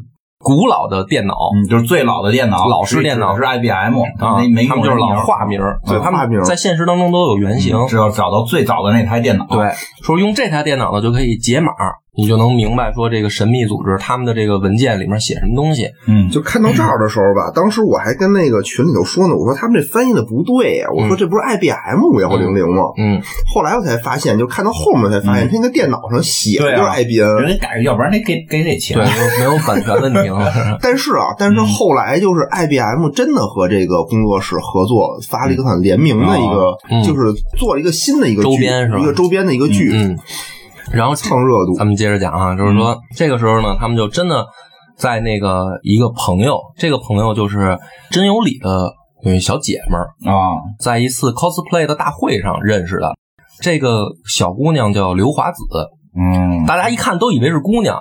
[0.49, 1.35] 古老的电脑。
[1.55, 7.77] 嗯，就是最老的电脑，老式电脑是 IBM 啊，他们就是老化名对，他们在现实当中都有原型。
[7.87, 9.71] 只要找到最早的那台电脑，对，
[10.03, 11.73] 说用这台电脑呢就可以解码，
[12.19, 15.89] 你就能明白说这个神秘组织他们的这个文件里面写什么东西。
[16.09, 22.91] 嗯，就看到这儿的时候吧，当时我还跟那个群里头说呢，我说他们这翻译的不对呀，我说这不是 IBM 五幺零零吗？
[22.99, 23.23] 嗯，
[23.55, 27.43] 后来我才发现，就看到后面才发现，他那个电脑上写的就是对啊 IBN。
[27.43, 29.07] 人家改，要不然得给给这钱对，。
[29.07, 30.53] 就没有版权问题了。
[30.83, 40.19] 但是啊，但是后来就是 IBM 真的和这个工作室合作，发了一个很联名的一个，嗯就是做了一个新的一个剧周边是吧一个周边的一个剧，嗯，
[40.93, 41.87] 然后蹭热度咱。
[41.87, 44.47] 们接着讲啊，就是说、这个时候呢，他们就真的
[44.97, 47.79] 在那个一个朋友，这个朋友就是
[48.11, 53.15] 真有理的有一小姐们儿，啊，在一次 cosplay 的大会上认识的。
[53.61, 55.59] 这个小姑娘叫刘华子，
[56.17, 58.01] 嗯大家一看都以为是姑娘。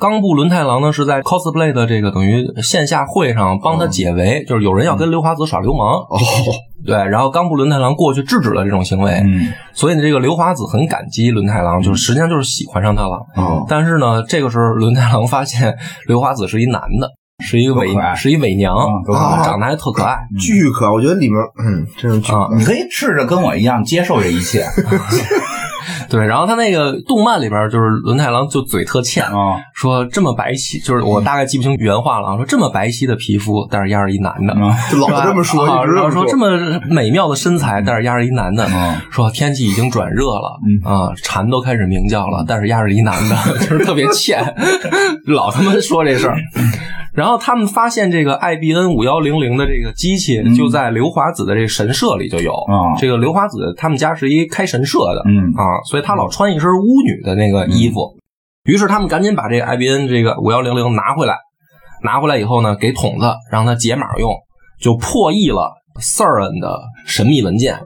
[0.00, 6.18] 冈部伦太郎呢是在 cosplay 的这个等于线下会上帮他解围，就是有人要跟刘华子耍流氓，哦，
[6.84, 13.16] 对，然后冈部伦太郎过去制止了这种行为，嗯所以呢，这个刘华子很感激伦太郎，就是实际上就是喜欢上他了。
[13.36, 15.76] 哦但是呢，这个时候伦太郎发现
[16.08, 17.08] 刘华子是一男的，
[17.44, 18.74] 是一个伪是一伪娘，
[19.44, 20.16] 长得还特可爱。
[20.40, 22.48] 巨可爱，我觉得里面，嗯，真是巨啊。
[22.56, 24.64] 你可以试着跟我一样接受这一切
[26.12, 34.52] 对，然后他那个动漫里边就是轮太郎就嘴特欠，啊，说这么白皙，就是我大概记不清原话了啊，说这么白皙的皮肤，但是压着一男的。
[34.54, 38.66] 嗯 就老这么说，啊一直然后说这么么美妙的身材，但是压着一男的。
[38.68, 44.42] 嗯说天气已经转热了，嗯啊，蝉都开始鸣叫了，但是压着一男的， 就是特别欠，
[45.26, 46.36] 老他妈说这事儿。
[47.14, 52.52] 然后他们发现这个 IBN 五幺零零的这个机器就在刘华子的这个神社里就有。
[52.52, 58.16] 啊这个刘华子他们家是一开神社的，嗯啊，所以他老穿一身巫女的那个衣服。
[58.64, 61.36] 于是他们赶紧把这个 IBN 这个五幺零零拿回来，
[62.02, 64.32] 拿回来以后呢，给筒子让他解码用，
[64.80, 67.78] 就破译了 CERN 的神秘文件，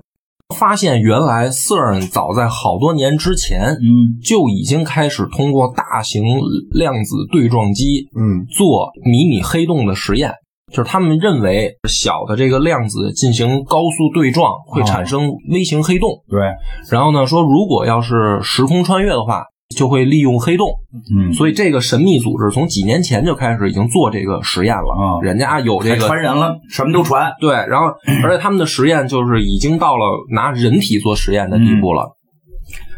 [0.54, 4.20] 发现原来 CERN 早在好多年之前嗯。
[4.22, 6.22] 就已经开始通过大型
[6.70, 8.44] 量子对撞机嗯。
[8.46, 10.32] 做迷你黑洞的实验。
[10.72, 16.40] 就是他们认为小的这个量子进行高速对撞会产生微型黑洞，对，
[16.90, 20.68] 然后呢说如果要是时空穿越的话，就会利用黑洞。
[21.14, 27.86] 嗯所以这个神秘组织从几年前就开始已经做这个实验了，啊人家有这个传人了，什么都传，对，然后
[28.24, 32.12] 而且他们的实验就是已经到了拿人体做实验的地步了。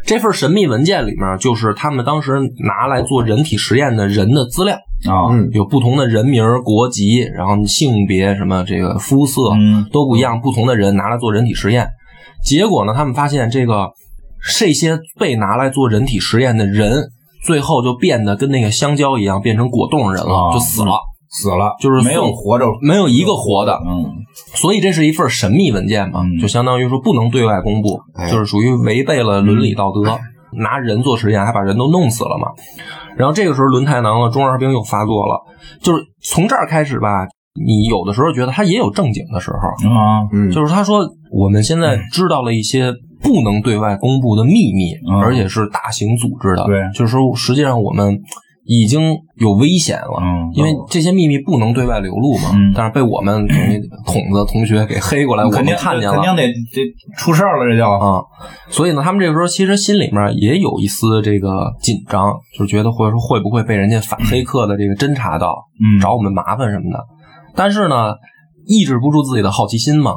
[0.05, 4.75] 这份神秘文件里面就是他们当时拿来做人体实验的人的资料
[5.07, 11.87] 啊，嗯有不同的人名、国籍，然后性别什么这个肤色嗯都不一样，不同的人拿来做人体实验。
[12.43, 13.91] 结果呢，他们发现这个
[14.59, 17.09] 这些被拿来做人体实验的人，
[17.45, 20.93] 最后就变得跟那个香蕉一样，变成果冻人了，啊就死了，
[21.29, 23.79] 死了，就是没有活着，没有一个活的。
[23.85, 24.05] 嗯
[24.55, 30.17] 所以这是一份神秘文件嘛，嗯就相当于说不能对外公布，哎就是属于违背了伦理道德，
[30.53, 32.47] 拿人做实验还把人都弄死了嘛。
[33.17, 35.41] 然后这个时候轮太郎的中二病又发作了，
[35.81, 45.19] 就是从这儿开始吧，你有的时候觉得他也有正经的时候，啊，嗯，就是他说我们现在知道了一些不能对外公布的秘密，嗯。
[45.21, 46.81] 而且是大型组织的，对。
[46.93, 48.19] 就是说实际上我们
[48.65, 50.19] 已经有危险了。
[50.21, 52.73] 嗯因为这些秘密不能对外流露嘛，嗯。
[52.75, 56.15] 但是被我们等于筒子同学给黑过来，我肯定们看见了。
[56.15, 57.85] 肯定得得出事儿了，这就。
[57.89, 58.21] 啊、
[58.69, 65.99] 所以呢，他们这个时候其实心里面也有一丝这个紧张，就是觉得或者说会不会被人家反黑客的这个侦查到，嗯。
[66.01, 66.99] 找我们麻烦什么的。
[67.55, 68.15] 但是呢，
[68.67, 70.15] 抑制不住自己的好奇心嘛，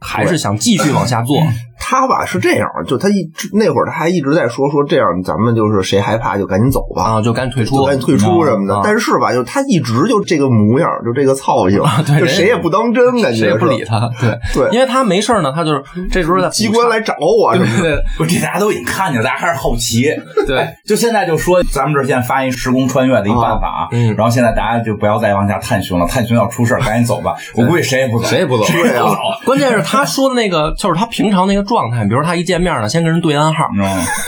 [0.00, 1.36] 还是想继续往下做。
[1.78, 8.76] 他吧是这样，就他一直那会儿他还一直在说说这样，咱们就是谁害怕就赶紧走吧，啊，就赶紧退出，赶紧退出什么的。
[8.76, 14.10] 啊但是吧，就他一直就这个模样，就这个操性，对就谁也不当真，感觉谁也不理他。
[14.20, 17.82] 对，对因为他没事儿呢，他就是这时候在机关来找我什么的。
[17.82, 20.06] 对不是这大家都已经看见了，大家还是好奇。
[20.46, 27.34] 对，就现在就说咱们这儿现在发一时空穿越的一办法，嗯然后现在大家就不要再往下探寻了，探寻要出事儿，赶紧走吧。
[27.54, 29.16] 我估计谁也不走，谁也不走谁也不走。
[29.44, 33.64] 关键是他说的那个，就是他平常那个状态，比如他一见面呢，先跟人对暗号。
[33.76, 33.82] 嗯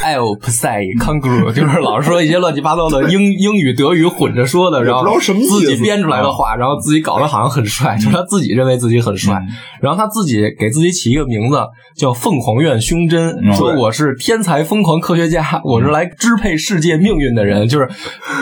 [0.04, 9.48] ，El Psi Kangaroo， 就是老是说一些乱七八糟的英英语、德语混着说的，然后自己编出来的话，然后自己搞得好像很帅，就是他自己认为自己很帅，嗯。
[9.80, 11.58] 然后他自己给自己起一个名字
[11.96, 17.88] 叫凤凰院胸针，嗯说我是天才疯狂科学家，我是来支配世界命运的人，就是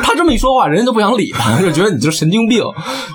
[0.02, 2.62] 他这么一说话，人家都不想理他， 就觉得你就神经病，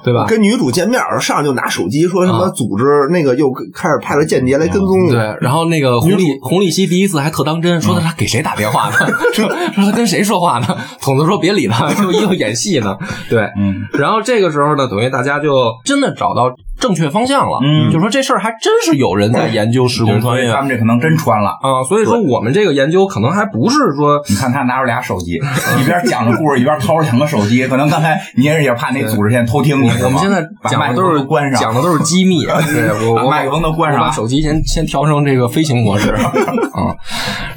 [0.03, 0.25] 对吧？
[0.27, 2.49] 跟女主见面上来就拿手机说什么啊。
[2.51, 5.05] 组织那个又开始派了间谍来跟踪。
[5.07, 8.95] 你，对，然后那个洪立洪立希第一次还特当真，说的他给谁打电话呢？
[9.34, 10.77] 说说他跟谁说话呢？
[11.01, 12.95] 筒子说别理他， 就又演戏呢。
[13.29, 17.59] 对，嗯，然后这个时候呢，等于大家就真的找到正确方向了。
[17.63, 21.51] 嗯就说这事儿还真是有人在研究时空穿越他们这可能真穿了。
[21.61, 25.35] 啊，所以说我们这个研究可能还不是说你看他拿着俩手机，
[25.79, 29.89] 一边讲着故事，一边掏着两个手机， 可能刚才您也是怕那组织现在偷听你。
[30.03, 32.43] 我们现在讲的都是风关上，讲的都是机密。
[32.73, 36.31] 对我 我把麦克风都关上我把手机先先调成这个飞行模式啊。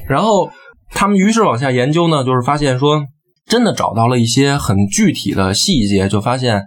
[0.07, 0.51] 然后
[0.91, 3.03] 他们于是往下研究呢，就是发现说，
[3.47, 6.63] 真的找到了一些很具体的细节，就发现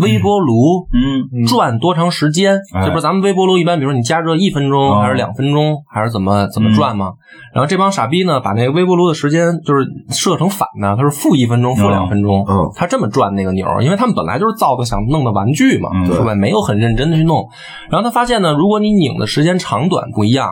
[0.00, 1.46] 微波炉嗯。
[1.46, 2.58] 转多长时间？
[2.74, 2.84] 哎。
[2.86, 5.00] 这不是咱们微波炉一般，比如说你加热一分钟哦。
[5.00, 7.12] 还是两分钟，还是怎么怎么转吗？
[7.54, 16.06] 然后这帮傻逼呢，把那个微波炉的时间就是设成反的，它是负一分钟、负两分钟，嗯他这么转那个钮儿，因为他们本来就是造的想弄的玩具嘛，嗯。
[16.12, 16.34] 是吧？
[16.34, 17.46] 没有很认真的去弄。
[17.90, 20.50] 然后他发现呢，如果你拧的时间长短不一样，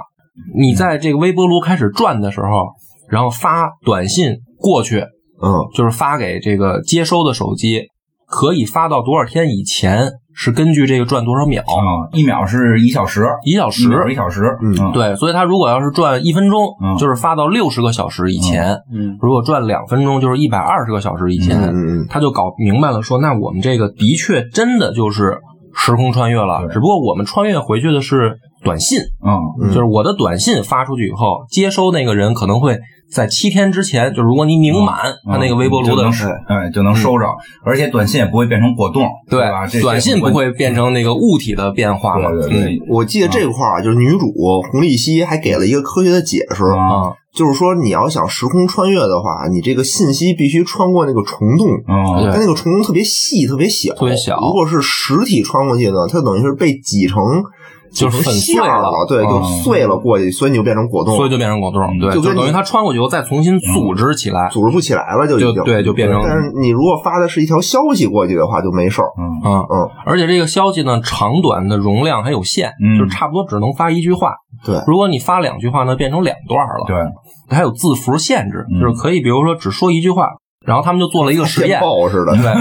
[0.57, 2.49] 你在这个微波炉开始转的时候，
[3.09, 5.01] 然后发短信过去，
[5.43, 5.51] 嗯。
[5.75, 7.83] 就是发给这个接收的手机，
[8.35, 13.89] 可以发到多少天以前，是根据这个转多少秒，啊，一秒是一小时，一小时。
[14.09, 14.13] 一。
[14.13, 14.91] 一小时，嗯。
[14.93, 16.99] 对，所以他如果要是转一分钟，嗯。
[16.99, 19.17] 就是发到六十个小时以前；嗯。
[19.21, 21.73] 如果转两分钟，就是一百二十个小时以前。
[22.09, 25.39] 他就搞明白了说，那我们这个的确真的就是
[25.73, 29.69] 时空穿越了，只不过我们穿越回去的是短信，嗯嗯。
[29.69, 32.79] 就是我的短信发出去以后，接收那个人可能会
[33.11, 34.97] 在七天之前，就如果你拧满
[35.31, 36.05] 他那个微波炉的
[36.49, 37.27] 哎就能收着，
[37.65, 39.67] 而且短信也不会变成果冻，对吧？
[39.81, 42.31] 短信不会变成那个物体的变化嘛？
[42.31, 44.33] 对对我记得这块儿就是女主
[44.73, 51.69] 洪丽希还给了一个科学的解释，啊啊，就是说你要想时空穿越的话，你这个信息必须穿过那个虫洞。
[51.87, 52.33] 嗯。
[52.33, 54.41] 它那个虫洞特别细，特别小，特别小。
[54.41, 57.23] 如果是实体穿过去呢，它等于是被挤成
[57.95, 69.07] 就是粉碎了了，对，就嗯碎了过去，所以你就变成果冻，所以就变成果冻，对，就就等于它穿过去以后再重新组织起来，组织不起来了，就已经就对就变成但是你如果发的是一条消息过去的话，就没事儿。
[69.19, 74.33] 嗯嗯嗯，而且这个消息呢，长短的容量还有限，嗯就差不多只能发一句话。
[74.65, 76.85] 对如果你发两句话呢，变成两段了。
[76.87, 80.29] 对，还有字符限制，嗯就是可以，比如说只说一句话。
[80.67, 82.33] 然后他们就做了一个实验电，报似的。
[82.33, 82.55] 对，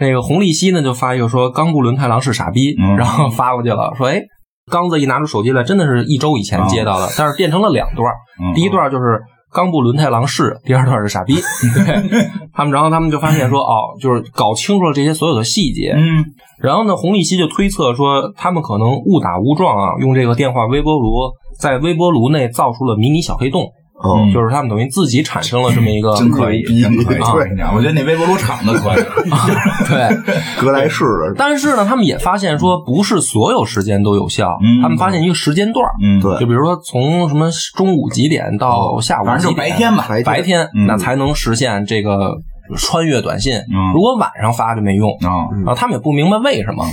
[0.00, 4.22] 那个红利希呢就发一个说冈部伦太郎是傻逼，嗯然后发过去了，说哎，
[4.70, 9.20] 刚子一拿出手机来，真的是一周以前接到的，但是变成了两段，嗯第一段就是
[9.52, 11.34] 冈部伦太郎是，第二段是傻逼。
[11.74, 16.24] 对，他们然后他们就发现说哦，就是搞清楚了这些所有的细节，嗯
[16.60, 23.66] 然后呢，洪利希就推测说，他们可能误打误撞啊，用这个电话微波炉在微波炉内造出了迷你小黑洞，
[24.02, 27.18] 哦，就是他们等于自己产生了这么一个，真可以，真可以。
[27.18, 29.02] 对我觉得那微波炉厂的可以。
[29.88, 34.58] 对，格莱仕的，但是呢，他们也发现说，不是所有时间都有效。
[34.62, 34.80] 嗯。
[34.82, 36.38] 他们发现一个时间段，嗯，对。
[36.38, 40.06] 就比如说从什么中午几点到下午反正就几点，白天吧。
[40.08, 40.86] 白白天嗯。
[40.86, 42.34] 那才能实现这个
[42.76, 43.54] 穿越短信。
[43.54, 43.92] 嗯。
[43.92, 45.10] 如果晚上发就没用。
[45.20, 46.84] 啊，啊，他们也不明白为什么。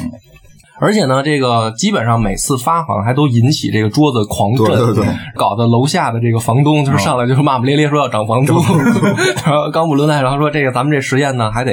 [0.80, 5.06] 而且呢，这个基本上每次发好像还都引起这个桌子狂震，对对对。
[5.36, 8.54] 搞得楼下的这个房东就是上来就是骂骂咧咧说要涨房租。
[9.46, 11.72] 然后冈布伦太郎说这个咱们这实验呢还得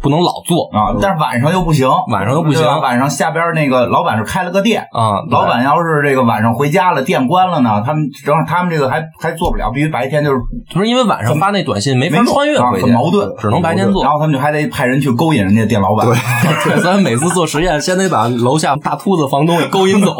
[0.00, 0.68] 不能老做。
[0.72, 2.64] 啊，但是晚上又不行，晚上又不行。
[2.80, 5.22] 晚上下边那个老板是开了个店，啊。
[5.30, 10.38] 老板要是这个晚上回家了，店关了呢，他们正好他们这个还还做不了，必须白天就是
[10.70, 14.02] 就是因为晚上发那短信没法穿越回去，很矛盾只能白天做。
[14.02, 14.12] 然。
[14.12, 16.06] 后他们就还得派人去勾引人家店老板。
[16.06, 20.14] 对，咱每次做实验，先得把 楼下大秃子房东给勾引走。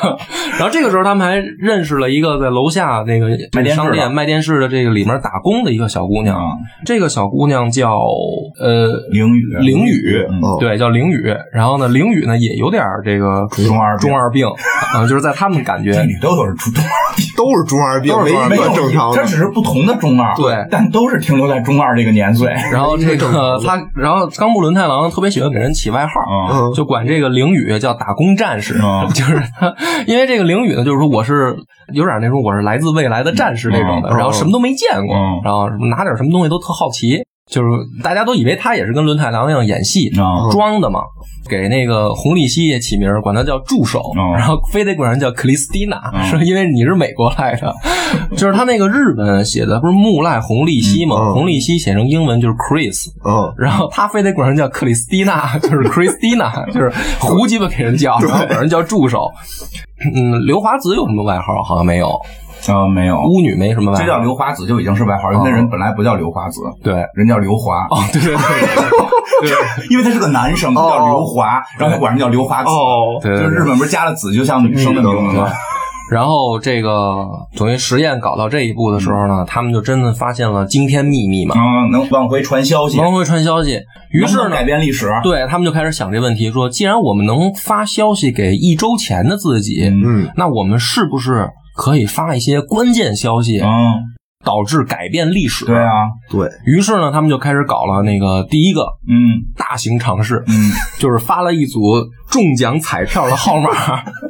[0.58, 3.74] 然后这个时候，他们还认识了一个在楼下那个卖电视的。
[3.76, 6.34] 商店卖电视的这个里面打工的一个小姑娘。
[6.34, 7.94] 啊，这个小姑娘叫
[8.58, 10.26] 呃凌雨，凌雨，
[10.58, 11.34] 对，叫凌雨。
[11.52, 14.08] 然后呢，凌雨呢也有点这个中二病。
[14.08, 14.46] 中二病
[14.94, 19.18] 啊，就是在他们感觉 这里都有中二病，都是中二病，都是中二病没一个正常的。
[19.18, 19.24] 他。
[19.26, 20.66] 只是不同的中二，对。
[20.70, 22.48] 但都是停留在中二这个年岁。
[22.72, 29.74] 然后这个他，然后冈部伦太郎特别喜欢给人起外号，就管这个凌雨叫打工战士，嗯就是他，
[30.06, 31.56] 因为这个凌雨呢，就是说我是
[31.92, 37.68] 有点那种我是来自未来的战士那种的，然后什么都没见过，嗯然后什么拿点什么东西都特好奇，就是
[38.02, 41.00] 大家都以为他也是跟轮太郎一样演戏、嗯装的嘛。
[41.48, 47.72] 给那个红利希也起名，管他叫助手，嗯然后非得管人叫克里斯蒂娜，嗯说因为你是美国来的，
[48.36, 59.30] 就是他那个日本写的不是木赖红利希嘛，嗯嗯红利希写成英文就是 Chris，嗯，然后他非得管人叫克里斯蒂娜，就是 Christina， 就是胡鸡巴给人叫，然后管人叫助手。
[60.14, 61.62] 嗯，刘华子有什么外号？
[61.62, 62.10] 好像没有，
[62.68, 64.04] 啊，没有，巫女没什么外号。
[64.04, 72.70] 这叫刘华子就已经是外号，因为那人本来不叫刘华子，对，人叫刘华，哦，对对对 因为他是个男生，他叫刘华，然后他管人叫刘华子。
[72.70, 75.50] 哦，对就日本不是加了子就像女生的名字吗？
[76.08, 83.80] 然后这个等于实验搞到这一步的时候呢，他们就真的发现了惊天秘密嘛，啊，能往回传消息，往回传消息。
[84.12, 85.10] 于是呢改，变历史。
[85.24, 93.68] 对他们就开始想这问题，说既然我们能发消息给一周前的自己，嗯，那我们是不是可以发一些关键消息，嗯，
[94.44, 95.64] 导致改变历史？
[95.66, 95.76] 对。
[95.76, 101.80] 啊，对，于是呢，他们就开始搞了那个第一个嗯大型尝试，嗯， 就是发了一组
[102.30, 103.70] 中奖彩票的号码，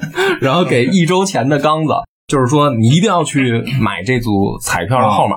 [0.42, 1.92] 然后给一周前的刚子，
[2.26, 5.36] 就是说你一定要去买这组彩票的号码。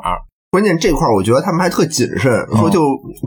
[0.51, 2.81] 关键这块儿我觉得他们还特谨慎，说就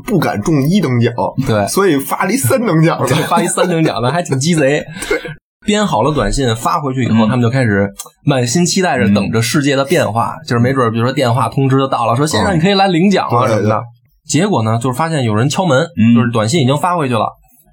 [0.04, 1.14] 不敢中一等奖，
[1.46, 3.06] 对，所以发了一三等奖的。
[3.28, 4.84] 发一三等奖的，还挺鸡贼。
[5.64, 7.28] 编好了短信发回去以后，嗯。
[7.28, 7.90] 他们就开始
[8.24, 13.82] 满心期待着等着世界的变化，就是没准儿比如说电话通知就到了，说先生你可以来领奖了什么的。
[14.26, 16.14] 结果呢，就是发现有人敲门，嗯。
[16.14, 17.26] 就是短信已经发回去了，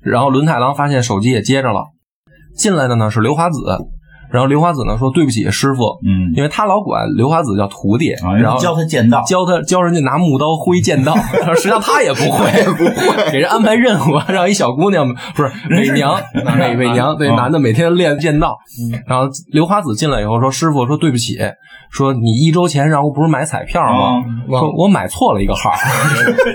[0.04, 1.86] 然后伦太郎发现手机也接着了，
[2.58, 3.60] 进来的呢是刘华子，
[4.32, 6.32] 然后刘华子呢说对不起师傅，嗯。
[6.36, 13.32] 因为他老管刘华子叫徒弟，啊，然后教他剑道，教他教人家拿木刀挥剑道，然 后实际上他也不会， 不会。
[13.32, 16.16] 给人安排任务，让一小姑娘不是伪娘，
[16.60, 18.58] 伪伪娘对嗯男的每天练剑道。
[19.08, 21.38] 然后刘华子进来以后说：“师傅说对不起，
[21.92, 24.24] 说你一周前让我不是买彩票吗？
[24.50, 25.72] 说我买错了一个号，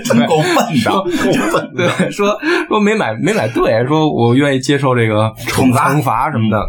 [0.05, 1.73] 真够笨的。
[1.75, 5.91] 对，说说没买没买对，说我愿意接受这个惩罚。
[5.93, 6.63] 惩罚什么的。”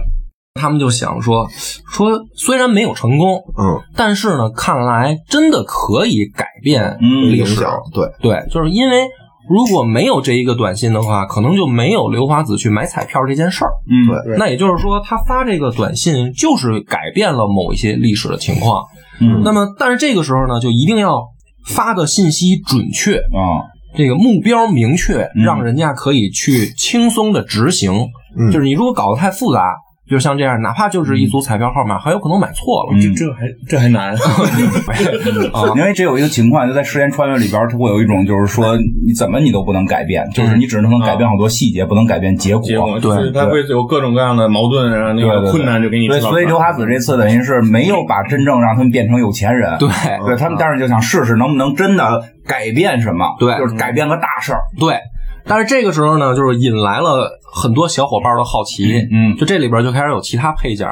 [0.57, 1.47] 他们就想说
[1.93, 7.61] 说，虽然没有成功，嗯，但是呢，看来真的可以改变嗯历史。
[7.93, 9.07] 对，对，就是因为
[9.49, 13.71] 如果没有这一个短信的话，可能就没有刘华子去买彩票这件事儿。
[13.89, 18.83] 嗯，对那也就是说，他发这个短信就是改变了某一些历史的情况。
[19.21, 21.23] 嗯那么，但是这个时候呢，就一定要
[21.65, 23.65] 发的信息准确，啊，
[23.97, 28.09] 这个目标明确，嗯让人家可以去轻松的执行。
[28.39, 29.75] 嗯就是你如果搞得太复杂，
[30.09, 32.95] 就像这样，哪怕就是一组彩票号码，很有可能买错了。
[32.95, 34.13] 嗯这这还这还难，
[35.53, 42.63] 啊因为这有一个情况，就在时间穿越里边，它会有一种就是说，你怎么你都不能改变，就是你只能改变好多细节，不能改变结果。
[42.63, 46.21] 结果对就是它会有各种各样的矛盾，然后那个困难就给你对。
[46.21, 49.77] 所以刘华子这次等于是没有把真正让他们变成有钱人。
[49.79, 49.89] 对
[50.25, 54.61] 对他们当时就想试试能不能真的改变什么，对就是改变个大事儿。
[54.79, 54.97] 对，
[55.47, 58.85] 但是这个时候呢，就是引来了很多小伙伴的好奇。
[59.13, 60.87] 嗯就这里边就开始有其他配角，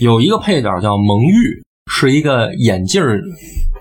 [0.00, 3.02] 有一个配角叫蒙玉，是一个眼镜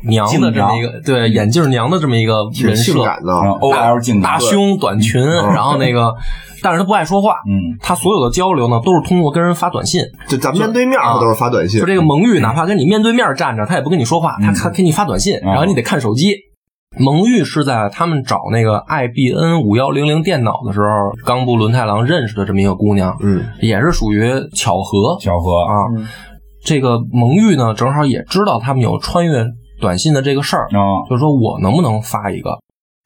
[0.07, 6.13] 娘的这么一个对眼镜娘的这么一个人设，的 O L 镜大胸短裙，然后那个，
[6.61, 16.35] 但是他不爱说话，嗯，他所有的交流呢都是通过跟人发短信，就咱们面对面他都是发短信，就这个蒙玉哪怕跟你面对面站着，他也不跟你说话，他他给你发短信，然后你得看手机。
[16.97, 20.87] 蒙玉是在他们找那个 IBN 五幺零零电脑的时候，
[21.23, 25.73] 冈部伦太郎认识的这么一个姑娘，嗯，也是属于巧合，巧合啊。
[26.61, 29.45] 这个蒙玉呢，正好也知道他们有穿越
[29.79, 32.59] 短信的这个事儿，啊，就是说我能不能发一个？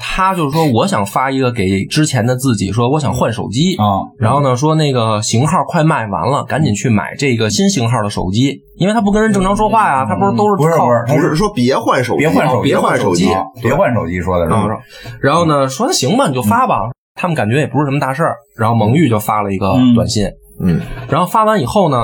[0.06, 4.04] 他就是说，我想发一个给之前的自己，说我想换手机啊。
[4.20, 10.76] 然后呢，说那个型号快卖完了，赶紧去买这个新型号的手机，因为他不跟人正常说话呀，他不是都是不是
[11.08, 13.30] 不是，说别换手机，别换手，别换手机，
[13.62, 14.78] 别换手机，说的是不是。
[15.22, 16.92] 然后呢，说那行吧，你就发吧。
[17.16, 18.36] 他们感觉也不是什么大事儿。
[18.58, 20.28] 然后蒙玉就发了一个短信，
[20.62, 21.98] 嗯，然后发完以后呢，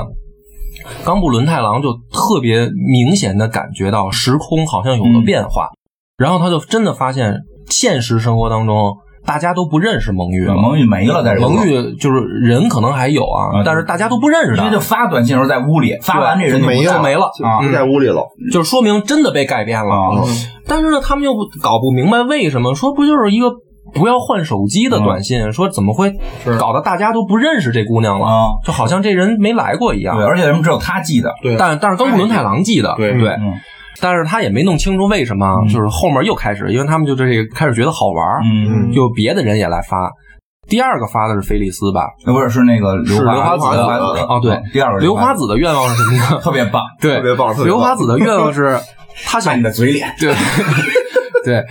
[1.04, 5.68] 冈部伦太郎就特别明显的感觉到时空好像有了变化，
[6.16, 7.36] 然后他就真的发现。
[7.70, 10.54] 现实生活当中，大家都不认识蒙玉了。
[10.54, 11.40] 蒙玉没了，在这。
[11.40, 14.64] 蒙玉就是人，可能还有啊，但是大家都不认识他。
[14.64, 20.24] 因为就发短信时候在屋里，发完这人就没了，没了啊，在屋里了，就说明真的被改变了。
[20.66, 23.50] 但是呢，他们又搞不明白为什么，说不就是一个
[23.92, 26.12] 不要换手机的短信，说怎么会
[26.58, 28.26] 搞得大家都不认识这姑娘了？
[28.64, 30.16] 就好像这人没来过一样。
[30.16, 31.34] 对，而且为什么只有他记得？
[31.42, 33.36] 对，但但是冈部伦太郎记得，对对。
[34.00, 40.10] 但是他也没弄清楚为什么，就是后面又开始，因为他们就这个开始觉得好玩嗯，就别的人也来发。
[40.68, 42.06] 第二个发的是菲利斯吧？
[42.24, 46.38] 不是，是那个刘华子哦，对，第二个刘华子的愿望是什么呢？
[46.42, 47.54] 特别棒，对，特别棒。
[47.64, 48.78] 刘华子的愿望是，
[49.26, 50.32] 他想你的嘴脸，对
[51.44, 51.64] 对，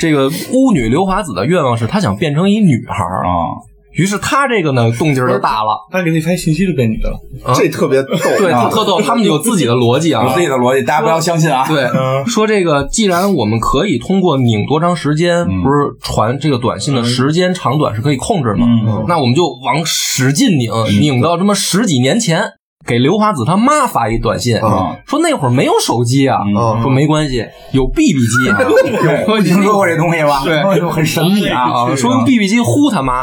[0.00, 3.54] 这个巫女刘华子的愿望是，她想变成一女孩啊。
[3.92, 7.18] 于是他这个呢动静就大了，他给你发信息就变女的了，
[7.54, 9.00] 这特别逗，对，特逗。
[9.00, 11.66] 他们有自己的逻辑啊，有自己的逻辑，大家不要相信啊。
[11.66, 11.88] 对，
[12.26, 18.66] 说这个既然我们可以通过拧多长时间，不是传这个短信的时间长短是可以控制吗？
[19.08, 20.70] 那我们就往使劲拧，
[21.00, 22.52] 拧到这么十几年前。
[22.90, 24.58] 给刘华子他妈发一短信，
[25.06, 26.38] 说那会儿没有手机啊，
[26.82, 28.48] 说没关系，有 BB 机，
[29.30, 30.42] 有听说过这东西吧？
[30.44, 31.94] 对，很神秘啊。
[31.94, 33.22] 说用 BB 机呼他妈，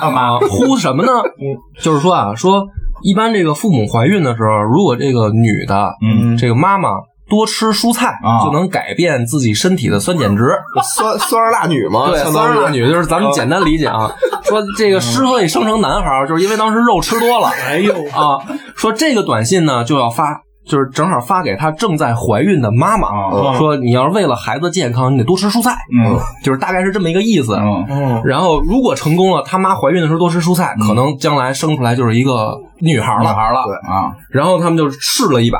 [0.00, 1.10] 他妈呼什么呢？
[1.82, 2.64] 就是说啊，说
[3.02, 6.88] 一般这个父母怀孕的时候，如果这个女的，嗯，这个妈妈。
[7.28, 10.50] 多吃蔬菜啊，就能改变自己身体的酸碱值。
[10.94, 12.10] 酸酸儿辣女吗？
[12.10, 14.10] 对，酸儿辣女就是咱们简单理解啊。
[14.44, 17.48] 说这个之所以生成男孩，就是因为当时肉吃多了。
[17.66, 18.38] 哎呦啊！
[18.76, 23.08] 说这个短信呢，就要发，就是正好发给她正在怀孕的妈妈。
[23.56, 25.74] 说你要是为了孩子健康，你得多吃蔬菜。
[25.98, 27.54] 嗯，就是大概是这么一个意思。
[27.56, 33.22] 嗯，然后如果成功了，他妈怀孕的时候多吃蔬菜，可能将来生出来就是一个女孩了。
[33.22, 33.64] 女孩了。
[33.66, 35.58] 对啊，然后他们就试了一把。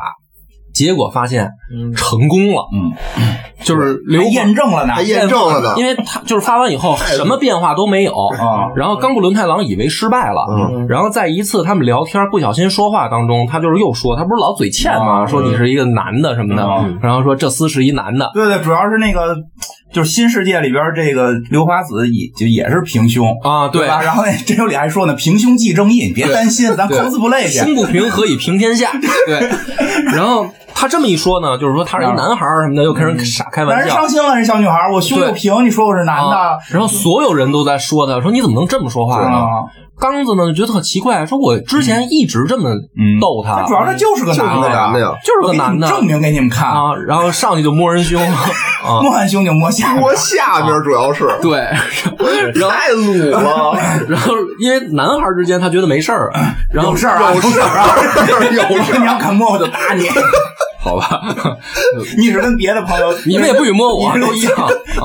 [0.74, 1.48] 结果发现
[1.96, 2.92] 成功了，嗯，
[3.62, 5.60] 就是刘验证了呢，还验证了。
[5.60, 8.12] 呢，因为他就是发完以后什么变化都没有。
[8.12, 8.68] 啊。
[8.74, 15.24] 然后冈部伦太郎以为失败了，嗯，然后在一次他们聊天不小心说话当中，他就是又说他不是老嘴欠吗？
[15.26, 16.62] 说你是一个男的什么的，
[17.00, 19.36] 然后说这厮是一男的，对对，主要是那个
[19.92, 23.28] 就是新世界里边这个刘华子也就也是平胸。
[23.42, 23.86] 啊，对。
[23.86, 24.02] 吧？
[24.02, 28.90] 然后那真有理还说呢，平胸即正义，你别担心，咱 cosplay 去，心不平何以平天下？
[29.28, 29.48] 对，
[30.12, 30.48] 然后。
[30.74, 33.84] 他这么一说呢，就是说他是一男孩什么的，又开始傻开玩笑。
[33.84, 36.58] 人伤心了，人小女孩，我胸又平，你说我是男的。
[36.70, 39.38] 然后所有人都在说他，说你怎么能这么说话呢？
[39.96, 42.68] 刚子呢觉得特奇怪，说我之前一直这么
[43.20, 46.68] 逗他，主要他就是个男的呀，就是个男的，证明给你们看。
[46.68, 46.92] 啊。
[47.06, 48.20] 然后上去就摸人胸，
[49.02, 51.28] 摸完胸就摸下摸下边，主要是。
[51.40, 51.60] 对，
[52.68, 53.78] 太鲁了。
[54.10, 56.28] 然后因为男孩之间他觉得没事儿，
[56.72, 60.02] 然后有事儿啊，有事儿，有事儿，你要敢摸我就打你。
[60.84, 61.22] 好吧，
[62.18, 64.52] 你是跟别的朋友，你们也不许摸我，都一样。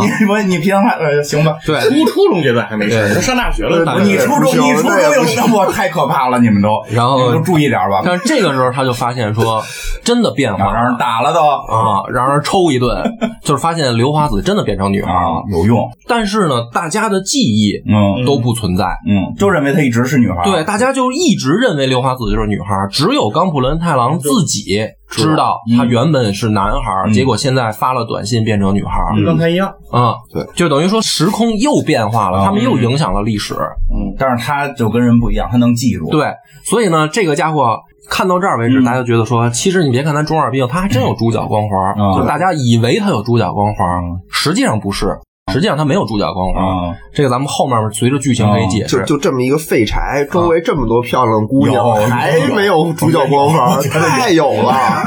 [0.02, 1.56] 你我你平常呃行吧？
[1.66, 8.02] 对，初初中阶段还没事，上大学了，你初中你初中有我太可怕了，你们都，然后都注意点吧。
[8.04, 9.64] 但是这个时候他就发现说，
[10.04, 13.02] 真的变化，让人打了都啊，让人抽一顿，
[13.44, 15.80] 就是发现刘华子真的变成女孩了，有用。
[16.08, 20.44] 但是呢，大家的记忆嗯都不存在，嗯，就认为她一直是女孩。
[20.44, 24.82] 对，大家就一直认为刘华子就是女孩，只有冈普伦太郎自己。
[25.10, 29.68] 知道他原本是男孩，结果现在发了短信变成女孩，跟刚才一样。
[29.92, 30.16] 啊。
[30.32, 33.56] 对，就等于说时空又变化了，他们又影响了历史。
[33.92, 36.10] 嗯，但是他就跟人不一样，他能记住。
[36.12, 36.32] 对，
[36.64, 37.78] 所以呢，这个家伙
[38.10, 42.16] 看到这儿为止，大家觉得说，其实你别看他中二病，他还真有主角光环。
[42.16, 45.18] 就大家以为他有主角光环，实际上不是。
[45.52, 49.00] 实际上他没有主角光环，这个咱们后面随着剧情可以解释。
[49.00, 55.04] 就就这么一个废柴，周围这么多漂亮的姑娘，还没有主角光环，太有了，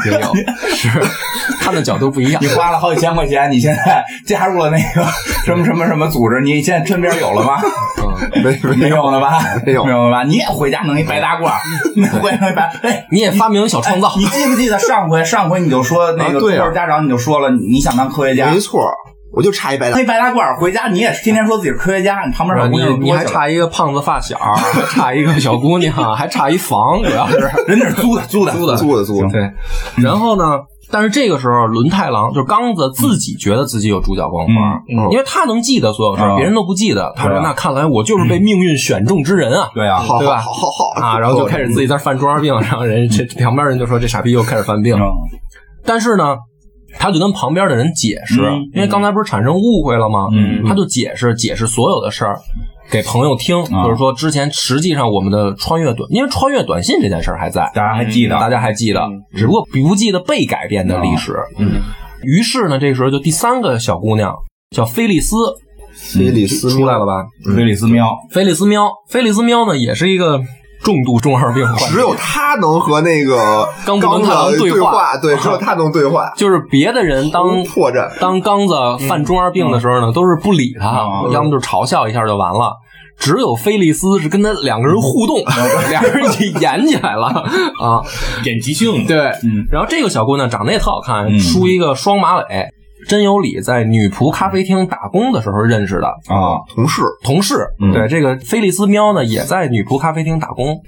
[0.69, 0.89] 是
[1.61, 2.43] 看的角度不一样。
[2.43, 5.07] 你花了好几千块钱，你现在加入了那个
[5.45, 7.61] 什么什么什么组织，你现在身边有了吗？
[8.43, 9.41] 没没有了吧？
[9.67, 10.23] 没有没有了吧？
[10.25, 11.51] 你也回家弄一白大褂，
[12.21, 14.13] 回家弄一白，哎，你也发明小创造。
[14.17, 18.51] 你记不记得上回上回你就说那个对家长你就说了，你想当科学家？
[18.51, 18.81] 没错。
[19.33, 29.29] 我就差一白大，黑白大褂回家，你也天天说自己是科学家，你旁边小姑娘你还差一个胖子发小，还差一个小姑娘，还差一房，主要是人家是租的，租的，租的，租的，租的。
[29.29, 29.51] 对。
[30.03, 30.45] 然后呢？
[30.91, 34.55] 但是这个时候，轮太郎就是刚子自己觉得自己有主角光环，
[35.11, 37.11] 因为他能记得所有事别人都不记得。
[37.17, 40.37] 他说：“那看来我就是被命运选中之人啊！”对啊，对吧？
[40.37, 41.19] 好好好啊！
[41.19, 44.95] 然后就开始自己在犯中二病，然后人这旁边人就说：“这傻逼又开始犯病。”
[45.87, 46.37] 但是呢？
[46.99, 48.41] 他就跟旁边的人解释，
[48.75, 50.29] 因为刚才不是产生误会了吗？
[50.33, 52.39] 嗯，他就解释解释所有的事儿
[52.91, 59.01] 给朋友听，就是说之前实际上我们的穿越短，因为穿越短信这件事儿还在，大家还记得，大家还记得，
[59.35, 61.37] 只不过不记得被改变的历史。
[61.59, 61.81] 嗯，
[62.23, 64.35] 于是呢，这时候就第三个小姑娘
[64.71, 65.37] 叫菲利斯，
[65.95, 67.25] 菲利斯出来了吧？
[67.57, 70.41] 菲利斯喵，菲利斯喵，菲利斯喵呢，也是一个。
[70.83, 76.33] 重度中二病患者，只有他能和那个刚子对话，对，只有他能对话。
[76.37, 78.75] 就是别的人当破绽，当刚子
[79.09, 82.77] 犯中二病的时候呢，都是不理他，要么就嘲笑一下就完了。
[83.19, 85.37] 只有菲利斯是跟他两个人互动，
[85.91, 87.27] 两个人起演起来了。
[87.79, 88.03] 啊，
[88.45, 89.07] 演即兴。
[89.07, 89.31] 对，
[89.71, 92.43] 然后这个小姑娘长得也特好看，梳一个双马尾。
[93.09, 97.57] 真有理在女仆咖啡厅打工的时候认识的啊，同事，同事。
[97.93, 100.81] 对，这个菲利斯喵呢，也在女仆咖啡厅打工，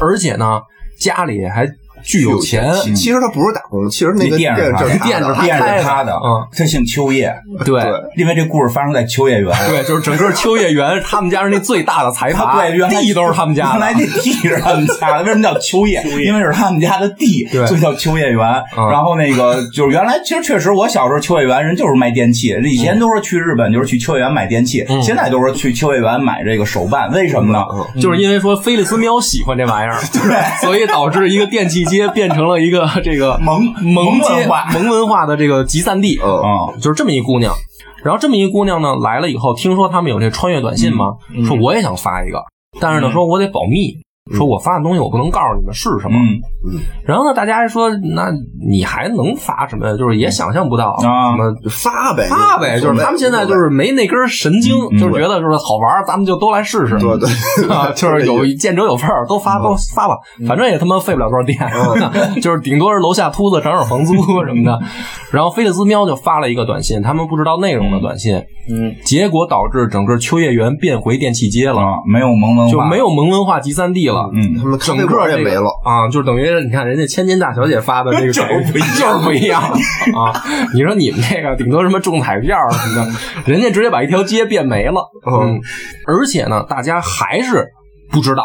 [0.00, 0.60] 而且呢，
[0.98, 1.66] 家里还。
[2.02, 4.62] 巨有钱，其实他不是打工，其实那个店是
[4.98, 7.34] 店是店是他的，嗯，他姓秋叶，
[7.64, 7.82] 对，
[8.16, 16.02] 因为这故事发生在秋叶原，对，就是整个秋叶原，他们家是那最大的财阀，对，地都是他们家的，原来那地是他们家的，为什么叫秋叶？
[16.24, 18.38] 因为是他们家的地，所以叫秋叶原。
[18.74, 27.64] 然后那个就是原来其实确实，我小时候秋叶原人就是卖电器，以前都是去日本就是去秋叶原买电器，现在都是去秋叶原买这个手办，为什么呢？
[28.00, 32.68] 就是因为说菲利斯喵喜欢这玩意儿，对，所以导致一个电器街变成了一。
[32.68, 37.54] 个这个萌萌文化萌文化的这个集散地，嗯，就是这么一姑娘。
[38.04, 41.16] 然后这么一姑娘呢来了以后，听说他们有这穿越短信吗？
[41.46, 42.44] 说我也想发一个，
[42.78, 43.96] 但是呢，说我得保密。
[44.32, 46.18] 说我发的东西我不能告诉你们是什么，
[46.66, 48.30] 嗯，然后呢，大家还说，那
[48.68, 49.96] 你还能发什么呀？
[49.96, 57.28] 就是也想象不到啊什么发呗，发呗，就是他们现在就是没那根神经，就是觉得就是好玩，咱们就都来试试，对对
[57.68, 60.16] 啊， 就是有见者有份儿，都发都发吧，
[60.46, 61.58] 反正也他妈费不了多少电，
[62.42, 64.14] 就是顶多是楼下秃子涨涨房租
[64.46, 64.78] 什么的。
[65.30, 68.36] 然后菲利斯喵就发了一个短信，他们不知道内容的短信，
[68.70, 74.17] 嗯，结果导致整个秋叶原变回电器街了，没有萌文化，就没有萌文化集散地了。
[74.34, 79.62] 嗯，他们整个也没了啊，就等于你看人家千金大小姐发的这个 就是不一样，就是不一样
[80.14, 80.32] 啊！
[80.74, 83.12] 你说你们这个顶多什么中彩票什么的，
[83.52, 85.02] 人家直接把一条街变没了。
[85.26, 85.60] 嗯，
[86.06, 87.66] 而且呢，大家还是
[88.10, 88.42] 不知道。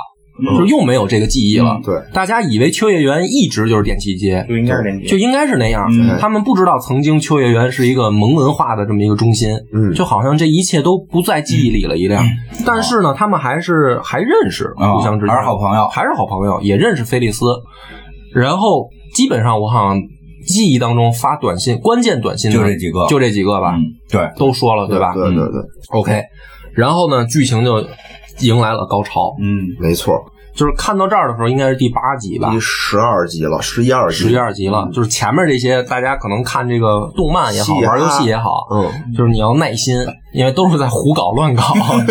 [0.57, 1.79] 就又没有这个记忆了。
[1.83, 5.87] 对，大家以为秋叶原一直就是电器街，就应该是电器，就应该是那样。
[6.19, 12.23] 他们不知道曾经秋叶原是一个萌文化的这么一个中心，嗯，就好像这一切都不在记忆里了一样。
[12.65, 15.35] 但是呢，他们还是还认识，互相之间。
[15.35, 17.45] 还是好朋友，还是好朋友，也认识菲利斯。
[18.33, 20.01] 然后基本上我好像
[20.47, 23.75] 记忆当中发短信，关键短信就这几个，就这几个吧。
[24.09, 25.13] 对，都说了，对吧？
[25.13, 25.61] 对对对。
[25.91, 26.23] OK，
[26.73, 27.85] 然后呢，剧情就
[28.39, 29.33] 迎来了高潮。
[29.39, 30.15] 嗯，没错。
[30.55, 34.87] 就是看到这儿的时候，应该是第八集吧，第十二集了，十一二集，十一二集了。
[34.93, 39.95] 就是前面这些，大家可能看这个动漫也好，玩游戏也好，嗯，就是你要耐心，
[40.31, 41.63] 因为都是在胡搞乱搞。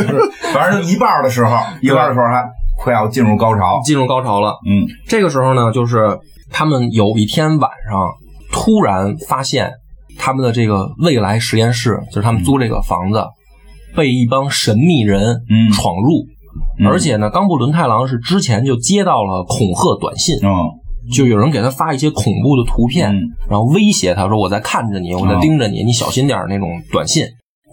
[0.52, 2.44] 反正一半的时候，一半的时候还
[2.76, 4.58] 快要进入高潮，进入高潮了。
[4.68, 6.18] 嗯，这个时候呢，就是
[6.50, 8.10] 他们有一天晚上
[8.50, 9.70] 突然发现，
[10.18, 13.24] 他们的这个未来实验室，就是他们租这个房子，
[13.96, 16.26] 被一帮神秘人闯入。
[16.86, 20.50] 而且呢，冈部伦太郎是之前就接到了恐吓短信，嗯，
[21.12, 23.12] 就有人给他发一些恐怖的图片，
[23.48, 27.24] 然后威胁他说：“我在看着你，我在盯着你，你小心点那种短信。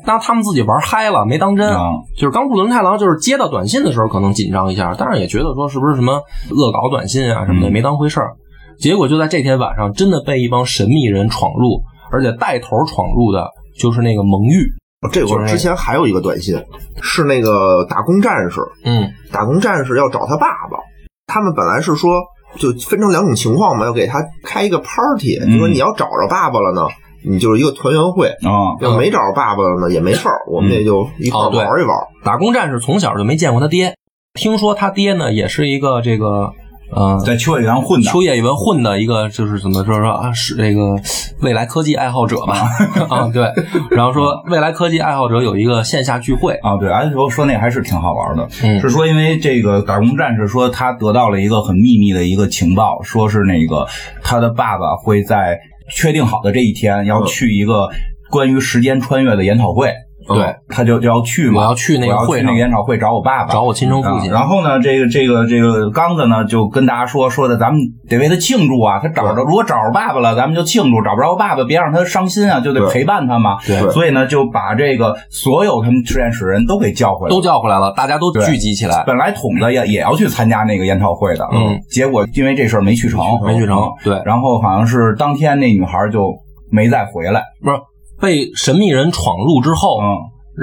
[0.05, 1.73] 那他们自己玩嗨了，没当真。
[2.15, 6.13] 就是冈部伦太郎，就是接到短信的时候可能紧张一下，但是也觉得说是不是什么
[6.51, 8.31] 恶搞短信啊什么的，没当回事儿。
[8.77, 14.71] 结果就在这天晚上，真的被一帮神秘人闯入，而且带头闯入的就是那个蒙玉。
[15.11, 16.61] 这会儿之前还有一个短信，
[17.01, 20.77] 是那个打工战士，嗯，打工战士要找他爸爸。
[21.25, 22.11] 他们本来是说，
[22.57, 26.87] 就分成两种情况嘛，要给他开一个 party，就说你要找着爸爸了呢，
[27.23, 28.27] 你就是一个团圆会。
[28.27, 31.97] 啊，要没找着爸爸了呢，也没事儿，我们也就一块玩一玩。
[32.23, 33.95] 打工战士从小就没见过他爹，
[34.33, 36.51] 听说他爹呢也是一个这个
[36.91, 40.95] 呃在秋叶原混的，秋叶原混的一个，就是怎么说说啊，是这个
[41.41, 42.55] 未来科技爱好者吧？
[43.09, 43.51] 啊，对。
[43.91, 53.87] 然后说未来科技爱好者有一个线下聚会，啊，对，而且我说那还是挺好玩的，嗯是说因为这个打工战士说他得到了一个很秘密的一个情报，说是那个
[54.23, 55.59] 他的爸爸会在
[55.91, 57.89] 确定好的这一天要去一个
[58.29, 59.93] 关于时间穿越的研讨会。
[60.35, 64.31] 对，他就就要去嘛，我要去那个会那个研讨会找我爸爸，找我亲生父亲。
[64.31, 68.99] 啊然后呢，这个这个这个刚子呢，就跟大家说说的，咱们得为他庆祝啊。
[68.99, 73.57] 他找着，如果找着爸爸了，咱们就庆祝；找不着爸爸，别让他伤心啊，就得陪伴他嘛。
[73.65, 73.89] 对。
[73.91, 83.91] 所以呢，就把这个所有他们实验室人都给叫回来，都叫回来了，大家都聚集起来，本来筒子也也要去参加那个研讨会的，嗯，结果因为这事儿没去成，没去成嗯。
[84.03, 86.33] 对，然后好像是当天那女孩就
[86.71, 87.77] 没再回来，不是
[88.19, 90.07] 被神秘人闯入之后，嗯，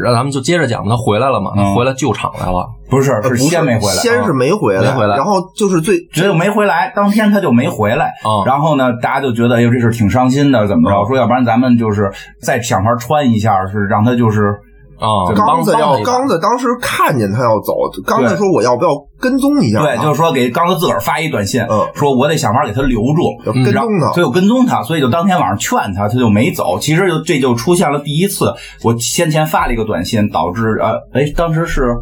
[0.03, 1.65] 然后咱们就接着讲，他回来了嘛，嗯。
[1.65, 4.37] 他回来救场来了，不是，是先没回来，先是嗯。
[4.37, 5.17] 没回来，没回来。
[5.17, 8.07] 然后就是最只有没回来，当天他就没回来。
[8.25, 10.97] 啊，然后呢，大家就觉得，哎呦，这事挺伤心的，怎么着？
[10.97, 11.07] 嗯。
[11.07, 14.55] 说要不然咱们就是再想法穿一下，是让他就是
[14.99, 17.75] 啊，刚子要刚子当时看见他要走，
[18.07, 18.91] 刚子说我要不要
[19.21, 19.83] 跟踪一下啊？
[19.83, 24.13] 对，就是说给刚子自个儿发一短信，嗯说我得想法给他留住，要跟踪他。
[24.13, 26.79] 所以我跟踪他，所以就当天晚上劝他，他就没走。
[26.79, 31.95] 其实就这就出现了第一次，我先前发了一个短信，导致呃，哎，当时是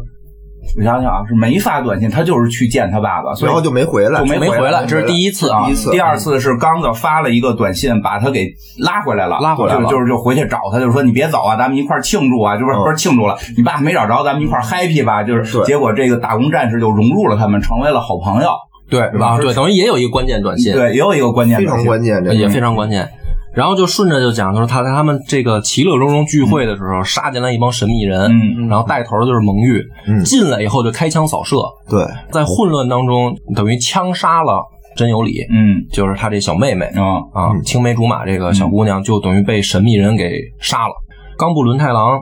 [0.77, 8.47] 我想想啊，是没发短信，他就是去见他爸爸，所以然后就没回来，就没没回来，这是第一次啊，第一次第二次是刚子发了一个短信，把他给
[8.79, 18.49] 拉回来了，拉回来了就就是就回去找他，就说你别走啊，咱们一块儿庆祝啊，就是嗯不是庆祝了，你爸没找着，咱们一块儿 happy 吧，就是结果这个打工战士就融入了他们，成为了好朋友。
[18.87, 23.09] 对啊，是对，等于也有一个关键短信，对，也有一个关键非短信常关键，也非常关键。
[23.55, 30.23] 然后就顺着就讲，就是他在他们这个其乐融融聚会的时候，杀进来一帮神秘人，嗯然后带头的就是蒙玉，嗯。
[30.25, 31.55] 进来以后就开枪扫射，
[31.89, 32.05] 对。
[32.31, 34.61] 在混乱当中等于枪杀了
[34.97, 35.87] 真有理，嗯。
[35.89, 37.15] 就是他这小妹妹啊。
[37.33, 40.93] 啊，青梅竹马这个小姑娘就等于被神秘人给杀了。
[41.37, 42.19] 冈部伦太郎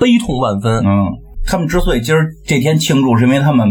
[0.00, 1.06] 悲痛万分，嗯，
[1.46, 3.68] 他们之所以今儿这天庆祝，是因为他们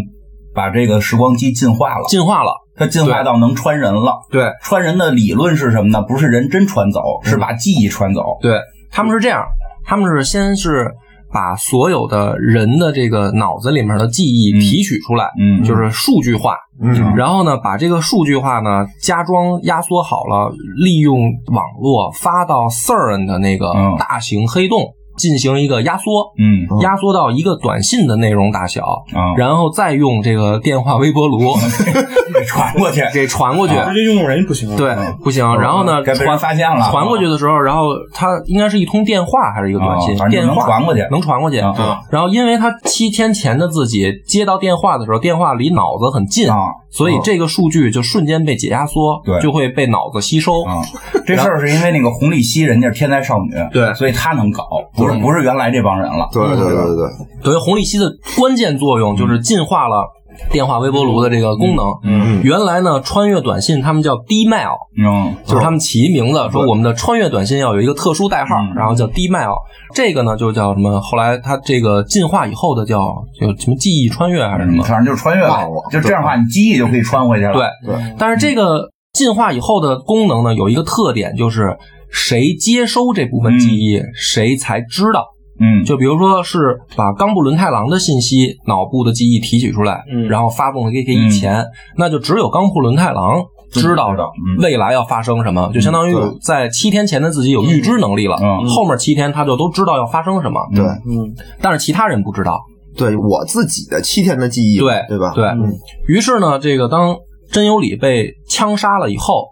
[0.53, 2.51] 把这个时光机进化了，进化了。
[2.75, 4.21] 它进化到能穿人了。
[4.29, 6.01] 对穿人的理论是什么呢？
[6.01, 8.37] 不是人真穿走，是把记忆穿走。
[8.41, 8.59] 对，
[8.91, 9.43] 他们是这样，
[9.85, 10.91] 他们是先是
[11.33, 21.17] 把所有的人的这个脑子里面的记忆嗯提取出来，嗯就是数据化，嗯然后呢，把这个数据化呢加装压缩好了，利用
[21.53, 26.65] 网络发到 CERN 的那个嗯大型黑洞进行一个压缩，嗯。
[26.81, 28.81] 压缩到一个短信的内容大小，
[29.13, 31.53] 啊，然后再用这个电话微波炉
[32.33, 33.75] 给传过去， 给传过去。
[33.89, 34.75] 直接用人不行啊。
[34.75, 35.45] 对，不行。
[35.59, 40.17] 然后呢，传发现了，传过去的时候，然后它应该是一通电话还是一个短信？
[40.29, 40.55] 电话。
[40.55, 41.07] 能传过去。
[41.11, 41.59] 能传过去。
[41.59, 46.57] 啊然后，因为他七天前的自己接到电话的时候，电话离脑子很近，啊。
[46.89, 49.39] 所以这个数据就瞬间被解压缩，对。
[49.39, 50.63] 就会被脑子吸收。
[50.63, 50.81] 啊！
[51.25, 53.93] 这事儿是因为那个红利希人家是天才少女，对。
[53.93, 56.29] 所以她能搞，不是不是原来这帮人了。
[56.31, 60.07] 对对对对对，等于红利息的关键作用就是进化了
[60.51, 61.85] 电话微波炉的这个功能。
[62.03, 69.53] 嗯原来呢，穿越短信他们叫 D-mail，嗯就是他们起一名字，说我们的穿越短信要有一个特殊代号，嗯然后叫 D-mail。
[69.93, 70.99] 这个呢就叫什么？
[71.01, 72.99] 后来它这个进化以后的叫
[73.39, 74.83] 就什么记忆穿越还是什么？
[74.83, 77.53] 反正就是穿越了，就这样的话，你记忆就可以穿回去了。
[77.53, 81.77] 对，对但是这个进化以后的功能呢，有一个特点，就是
[82.11, 85.25] 谁接收这部分记忆，谁才知道。
[85.59, 90.27] 嗯，就比如说是把冈部伦太郎的信息、脑部的记忆提取出来，嗯。
[90.27, 91.63] 然后发送给给以前，
[91.97, 94.61] 那就只有冈部伦太郎知道知道嗯。
[94.63, 98.65] 未来要发生什么，就相当于在七天前的自己有预知能力了，嗯。
[98.67, 100.83] 后面七天他就都知道要发生什么，对。
[100.83, 101.31] 嗯，
[101.61, 102.59] 但是其他人不知道。
[102.97, 105.31] 对，我自己的七天的记忆，对对吧？
[105.35, 105.71] 对嗯
[106.07, 107.15] 于是呢，这个当
[107.51, 109.45] 真由里被枪杀了以后，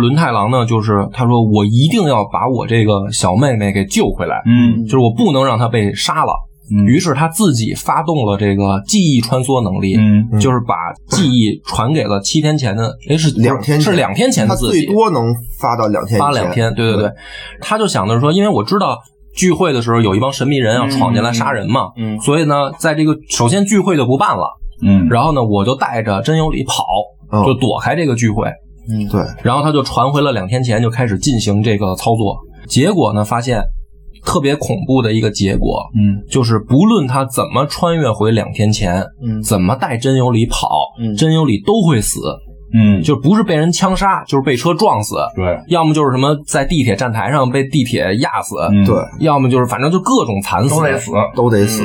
[0.00, 4.84] 伦太郎呢，就是他说我一定要把我这个小妹妹给救回来，嗯。
[4.84, 6.32] 就是我不能让她被杀了。
[6.70, 6.84] 嗯。
[6.84, 10.40] 于是他自己发动了这个记忆穿梭能力，嗯。
[10.40, 10.74] 就是把
[11.08, 17.12] 记忆传给了七天前的，哎是两天是两天前他的自己，最多能发到两天，发两天，对对对，
[17.60, 18.98] 他就想的是说，因为我知道
[19.36, 22.18] 聚会的时候有一帮神秘人要闯进来杀人嘛，嗯。
[22.18, 24.50] 所以呢，在这个首先聚会就不办了，
[24.82, 26.84] 嗯，然后呢，我就带着真由里跑，
[27.30, 28.48] 嗯就躲开这个聚会，
[29.10, 33.62] 对，然后他就传回了两天前就开始进行这个操作，结果呢，发现
[34.24, 36.22] 特别恐怖的一个结果，嗯。
[36.30, 39.42] 就是不论他怎么穿越回两天前，嗯。
[39.42, 40.68] 怎么带真由里跑，
[41.00, 41.14] 嗯。
[41.14, 42.20] 真由里都会死。
[42.76, 48.84] 嗯，就不是被人枪杀，就是被车撞死，对，要么就是什么在地铁站台上被地铁压死，嗯。
[48.84, 50.74] 对，要么就是反正就各种惨死。
[50.74, 50.82] 都。
[50.82, 51.12] 得死。
[51.36, 51.82] 都得死。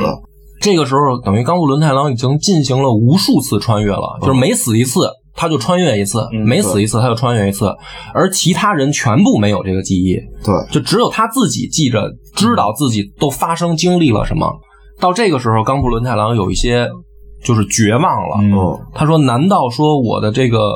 [0.60, 5.02] 这个时候，等于冈部伦太郎已经进行了无数次穿越了，就是每死一次
[5.40, 7.74] 他就穿越一次，嗯每死一次他就穿越一次，
[8.14, 14.46] 而其他人全部没有这个记忆，对，就只有他自己记着，知道自己都发生经历了什么。
[15.00, 16.90] 到这个时候，冈部伦太郎有一些
[17.42, 18.38] 就是绝望了。
[18.42, 20.72] 嗯嗯他说：“难道说我的这个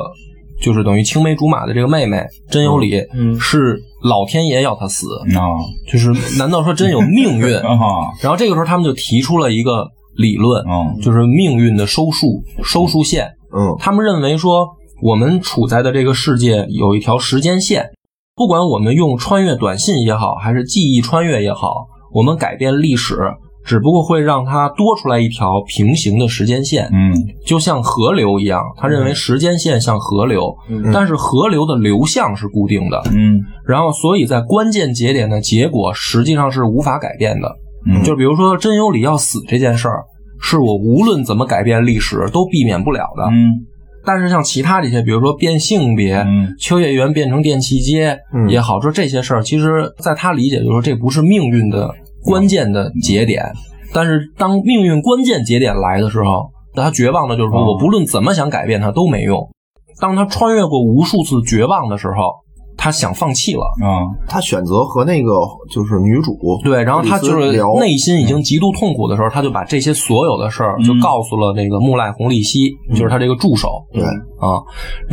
[0.62, 5.06] 就是等于青梅竹马的这个妹妹真有理嗯是老天爷要他死？
[5.36, 5.44] 啊
[5.92, 7.54] 就是难道说真有命运？
[7.60, 9.86] ”啊然后这个时候他们就提出了一个
[10.16, 13.28] 理论，嗯就是命运的收束收束线。
[13.56, 13.76] 嗯。
[13.78, 14.68] 他们认为说，
[15.02, 17.90] 我们处在的这个世界有一条时间线，
[18.34, 23.16] 不管我们用穿越短信也好，还是记忆穿越也好，我们改变历史，
[23.64, 27.12] 只不过会让它多出来一条平行的时间线，嗯。
[27.46, 28.62] 就像河流一样。
[28.76, 30.90] 他认为时间线像河流，嗯。
[30.92, 33.40] 但是河流的流向是固定的，嗯。
[33.66, 37.56] 然后所以在关键节点的结果实际上是无法改变的。
[37.86, 38.02] 嗯。
[38.02, 40.04] 就比如说真由里要死这件事儿，
[40.40, 43.24] 是我无论怎么改变历史都避免不了的。
[43.30, 43.66] 嗯
[44.06, 51.90] 但是像其他这些，比如说变性别、嗯秋叶原变成电器街嗯也好，说这些事儿，其实在他理解就是说这不是命运的
[52.22, 53.50] 关键的节点。
[53.94, 59.48] 但是当命运关键节点来的时候，他绝望的就是说哦我不论怎么想改变它都没用。
[59.98, 62.34] 当他穿越过无数次绝望的时候，
[62.76, 63.62] 他想放弃了。
[63.82, 64.06] 啊。
[64.26, 65.32] 他选择和那个
[65.70, 73.68] 就是女主对，然后他就是内心已经极度痛苦的时候，他就把这些所有的事儿就嗯告诉了那个木赖红利希，就是他这个助手。
[73.92, 74.02] 对。
[74.02, 74.60] 啊，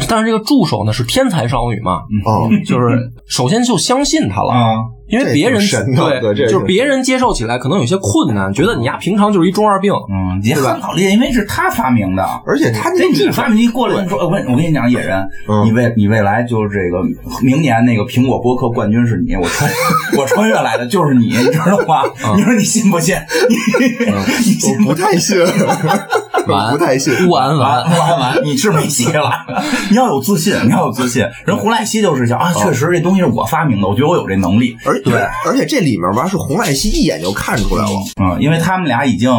[0.10, 2.64] 但是这个助手呢是天才少女嘛，嗯。
[2.66, 4.76] 就是 首先就相信他了，啊
[5.12, 12.26] 因为别人这挺神的对就是别人接受起来可能有些困难，觉得你呀平常就是一中二病，嗯，也很好理解，因为是他发明的。
[12.46, 17.04] 而且他这那你发明一过来，你说我跟我跟你讲，野人，嗯你未你未来就是这个
[17.44, 19.70] 明年那个苹果播客冠军是你，我穿
[20.18, 22.04] 我穿越来的就是你，你知道吗？
[22.36, 23.16] 你说你信不信？
[23.50, 27.14] 你信我不太信，我不太信。
[27.30, 29.32] 完完 完完完，你是没戏了。
[29.90, 31.28] 你要有自信，你要有自信。
[31.46, 34.76] 人胡赖希就是想啊，确实这东西是我发明的，我觉得我有这能力。
[34.86, 35.14] 而对，
[35.46, 37.90] 而且这里面吧是胡赖希一眼就看出来了，
[38.22, 39.32] 嗯，因为他们俩已经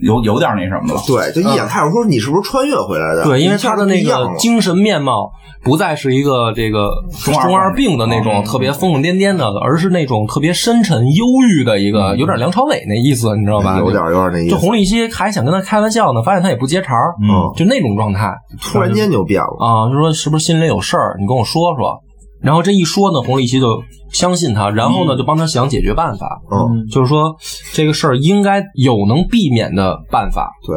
[0.00, 1.00] 有有点那什么了。
[1.06, 3.24] 对，就一眼看出说你是不是穿越回来的？
[3.24, 5.30] 对，因为他的那个精神面貌
[5.64, 6.88] 不再是一个这个
[7.24, 13.78] 中二中二病的那种嗯特别疯疯癫癫的，而是那种特别深沉忧郁的一个，有点梁朝伟那意思，你知道吧？
[13.78, 14.50] 有点有点那意思。
[14.50, 18.32] 就洪立熙还想跟他开玩笑呢，发现他也不接茬儿，嗯就那种状态
[18.62, 22.00] 突然间就变了，啊，就说是不是心里有事儿，你跟我说说。
[22.40, 23.82] 然后这一说呢，洪立希就
[24.12, 27.34] 相信他，然后呢就帮他想解决办法，嗯，就是说
[27.72, 30.52] 这个事儿应该有能避免的办法。
[30.66, 30.76] 对。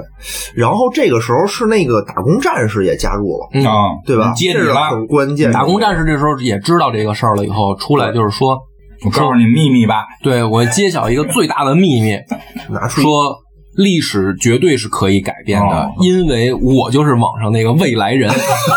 [0.56, 3.74] 然后这个时候是那个打工战士也加入了，嗯啊，
[4.06, 4.32] 对吧？
[4.34, 4.90] 接着了。
[4.90, 5.52] 很关键。
[5.52, 8.58] 打工战士这时候也知道这个事儿了，以后出来就是说，
[9.06, 12.18] 我告诉你秘密吧，对我揭晓一个最大的秘密，
[12.70, 13.38] 拿出说
[13.76, 15.92] 历史绝对是可以改变的，哦。
[16.02, 18.32] 因为我就是网上那个未来人，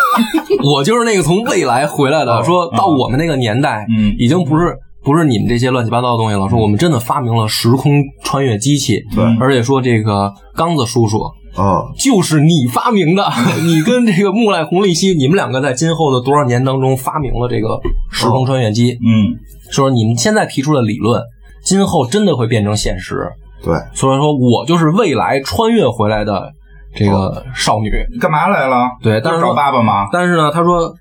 [0.64, 2.32] 我就是那个从未来回来的。
[2.32, 2.42] 哦。
[2.44, 4.14] 说到我们那个年代，嗯。
[4.18, 4.76] 已经不是。
[5.04, 9.24] 不是你们这些乱七八糟的东西了，说我们真的发明了时空穿越机器，对。
[9.40, 11.20] 而且说这个刚子叔叔
[11.56, 13.24] 啊，就是你发明的，
[13.66, 17.80] 你跟这个木赖红利希，你们两个在今后的多少年当中发明了这个
[18.12, 19.34] 时空穿越机，嗯。
[19.72, 21.20] 说你们现在提出的理论，
[21.64, 23.28] 今后真的会变成现实。
[23.64, 26.50] 对，所以说我就是未来穿越回来的
[26.94, 27.90] 这个少女。
[28.20, 28.88] 干嘛来了？
[29.02, 30.08] 对，但是找爸爸吗？
[30.12, 30.92] 但是呢，他说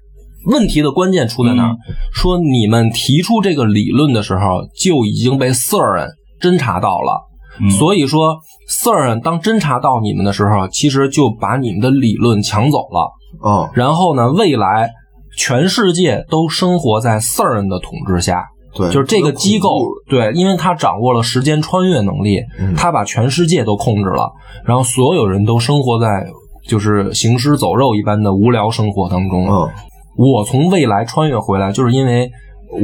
[0.46, 1.76] 问题的关键出在哪儿？
[2.14, 6.08] 说你们提出这个理论的时候就已经被 Sir
[6.40, 7.28] 侦查到了。
[7.60, 8.38] 嗯所以说
[8.68, 13.12] ，Sir 当侦查到你们的时候，其实就把你们的理论抢走了。
[13.42, 14.90] 啊，然后呢，未来
[15.38, 18.46] 全世界都生活在 Sir 的统治下。
[18.74, 19.70] 对，就是这个机构，
[20.08, 24.32] 对，因为他掌握了时间穿越能力，嗯他把全世界都控制了，
[24.66, 26.26] 然后所有人都生活在
[26.68, 29.48] 就是行尸走肉一般的无聊生活当中。
[29.48, 29.70] 嗯，
[30.18, 32.32] 我从未来穿越回来，就是因为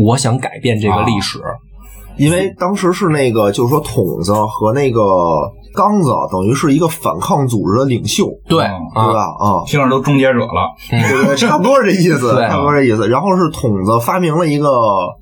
[0.05, 1.39] 我想改变这个历史。
[2.17, 5.01] 因为当时是那个就是说筒子和那个
[5.73, 8.65] 刚子等于是一个反抗组织的领袖，对
[8.95, 9.25] 对吧？
[9.39, 10.73] 啊，听着都终结者了。
[10.91, 13.07] 嗯对对， 差不多是这意思，对差不多这意思。
[13.07, 14.69] 然后是筒子发明了一个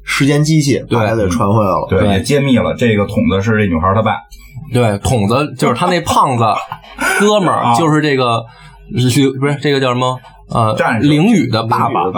[0.03, 1.87] 时间机器，把它给传回来了。
[1.89, 4.13] 对，也揭秘了这个筒子是这女孩她爸。
[4.73, 6.43] 对，筒子就是他那胖子
[7.19, 8.43] 哥们儿，啊就是这个
[8.97, 10.17] 是不是这个叫什么？
[10.49, 12.11] 呃战，士凌雨的爸爸？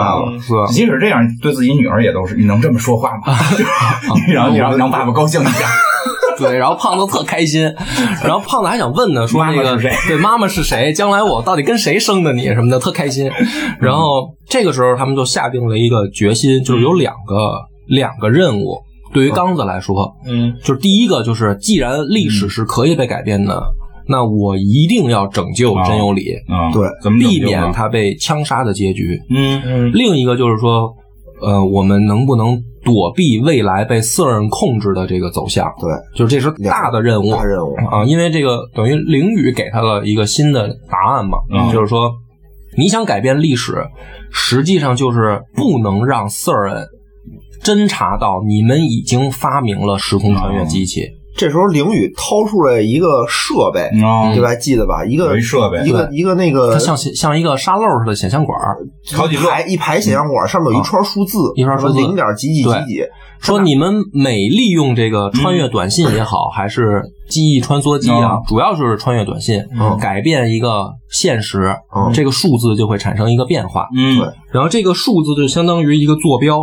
[0.70, 3.34] 即使这样，对自己女儿也都是，你能这么说话吗？
[4.26, 5.66] 你让你让让爸爸高兴一下。
[6.38, 7.62] 对，然后胖子特开心，
[8.22, 9.76] 然后胖子还想问呢，说那个
[10.06, 10.92] 对妈妈是谁？
[10.92, 13.28] 将来我到底跟谁生的你什么的，特开心。
[13.80, 17.34] 然后这个时候他们就下定了一个决心，就是有两个
[17.88, 18.78] 两个任务。
[19.12, 23.60] 对于刚子来说，嗯就是第一个就是，既然历史是可以被改变的，
[24.08, 29.20] 那我一定要拯救真有理，啊，对怎么避免他被枪杀的结局。
[29.28, 30.94] 嗯嗯另一个就是说，
[31.42, 35.66] 呃，我们能不能躲避未来被色人控制的这个走向？
[35.78, 42.10] 对，就是这是大的任务，大任务啊，因为这个等于灵雨给他了一个新的答案嘛，嗯就是说
[42.76, 43.86] 你想改变历史，
[44.32, 46.86] 实际上就是不能让色人
[47.62, 51.02] 侦查到你们已经发明了时空穿越机器。
[51.38, 54.54] 这时候凌宇掏出来一个设备，啊对吧？
[54.56, 55.04] 记得吧？
[55.04, 58.76] 一个设备一个一个那个它像像一个沙漏似的显像管儿，
[59.16, 63.04] 好几个排一排显像管，上面有一串数字，一串数字零点几几几几，
[63.40, 73.86] 说你们每利用这个穿越短信也好，还是记忆穿梭机啊嗯，主要就是穿越短信，嗯改变一个现实，嗯这个数字就会产生一个变化。
[73.96, 76.58] 嗯对然后这个数字就相当于一个坐标，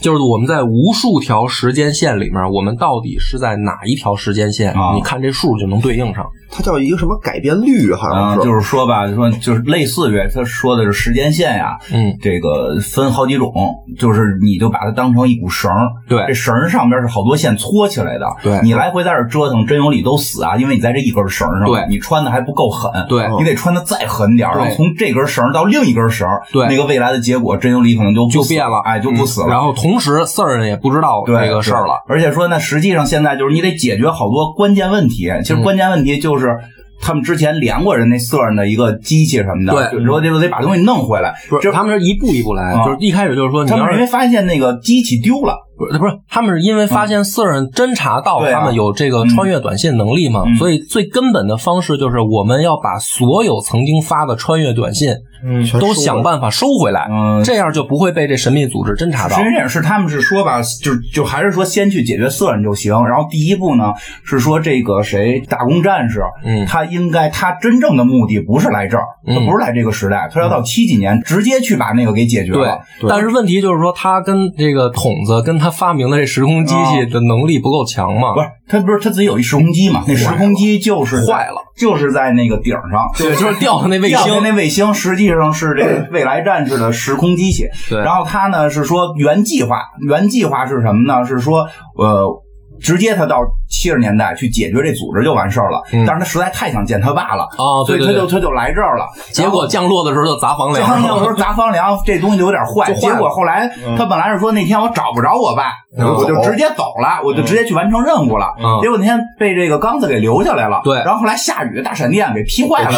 [0.00, 4.72] 就是我们在无数条时间线里面，我们到底是在哪一条时间线？
[4.72, 6.24] 啊你看这数就能对应上。
[6.48, 13.52] 它叫一个什么改变率，好啊，像就是说吧，说就是类似于他说的是时间线呀，嗯，这个分好几种，
[13.98, 29.48] 就是你就把它当成一股绳儿，对这绳儿上边是好多线搓起来的，对你来回在这儿折腾，真有理都死啊，因为你在这一根绳上，对你穿的还不够狠，对你得穿的再狠点儿，然后从这根绳儿到另一根绳儿，对那个未来的结果，真有理可能就就变了，哎，就不死了。
[29.48, 32.02] 嗯然后同时，四儿人也不知道这个事儿了。
[32.08, 35.30] 而且说呢，实际上现在就是你得解决好多关键问题。
[35.42, 36.56] 其实嗯关键问题就是。
[36.98, 41.34] 他们之前连过人那色儿的一个机器什么的，对就是说得得把东西弄回来。
[41.46, 50.56] 不，就是他们是一步一步来，啊就是一开始就是说，你他们因为要是发现那个机器丢了，不是不是，他们是因为发现四人侦查到他们有这个穿越短信能力嘛，嗯。
[50.56, 55.10] 所以最根本的方式就是我们要把所有曾经发的穿越短信
[55.44, 55.66] 嗯。
[55.78, 57.42] 都想办法收回来，嗯。
[57.44, 59.36] 这样就不会被这神秘组织侦查到。
[59.36, 59.52] 其实。
[59.56, 62.92] 也是他们是说吧，就就还是说先去解决色人就行。
[63.04, 63.92] 然后第一步呢
[64.24, 66.66] 是说这个谁打工战士，嗯。
[66.66, 78.34] 他应该他真正的目的不是来这儿，他嗯不是来这个时代，他要到七几年直接去把那个给解决对了。，但是问题就是说，他跟这个筒子跟他发明的这时空机器的能力不够强嘛？
[78.34, 80.04] 不是他不是他自己有一时空机嘛？
[80.06, 87.64] 那时空机就是坏了，就是在那个顶上， 对，就是掉的那卫星，那卫星实际上是这个未来战士的时空机器。
[87.88, 91.26] 对然后他呢是说原计划，原计划是什么呢？
[91.26, 92.42] 是说呃。
[92.78, 93.38] 直接他到
[93.68, 99.06] 七十年代去解决这组织就完事儿了，嗯但是他实在太想见他爸了，哦所以他就他就来这儿了。
[99.32, 101.30] 结果降落的时候就砸房梁降落的时。
[101.30, 102.86] 候砸房梁，这东西就有点坏。
[102.86, 108.54] 坏结果后来他本来是说那天我找不着我爸，嗯我就直接走了，我就直接去完成任务了。
[108.58, 110.80] 嗯结果那天被这个刚子给留下来了。
[110.84, 112.90] 对然后后来下雨，大闪电给劈坏了，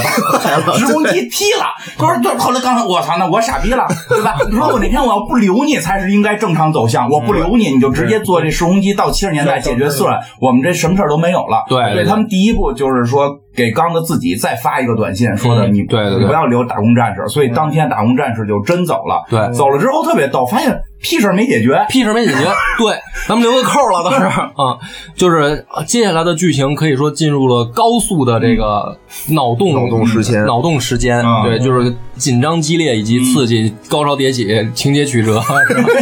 [0.66, 1.66] 把时空机劈了。
[1.98, 4.36] 他说：“对。”后来刚才我操，那我傻逼了，对吧？
[4.50, 7.08] 你说我那天我要不留你，才是应该正常走向。
[7.10, 11.64] 我不留你，你就直接坐这时空机到七十年代解决四人，我们这什么事儿都没有了。
[11.68, 17.26] 对对对所以他们第一步就是说给刚子自己再发一个短信，说的嗯你对对对你不要留打工战士。
[17.28, 19.24] 所以当天打工战士就真走了。
[19.28, 21.84] 对走了之后特别逗，发现屁事儿没解决。
[21.88, 22.38] 屁事没解决，
[22.78, 22.96] 对，
[23.26, 24.78] 咱们留个扣了，当时啊，
[25.16, 28.96] 就是接下来的剧情可以说进入了高速的这个
[29.30, 35.42] 脑洞脑洞时间脑洞时间，嗯对，就是紧张激烈以及刺激，高潮迭起，情节曲折。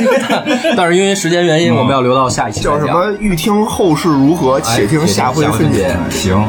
[0.77, 3.13] 但是因为时间原因，我们要留到下一期叫什么？
[3.19, 5.95] 欲听后事如何，且听下回分解。
[6.11, 6.45] 行。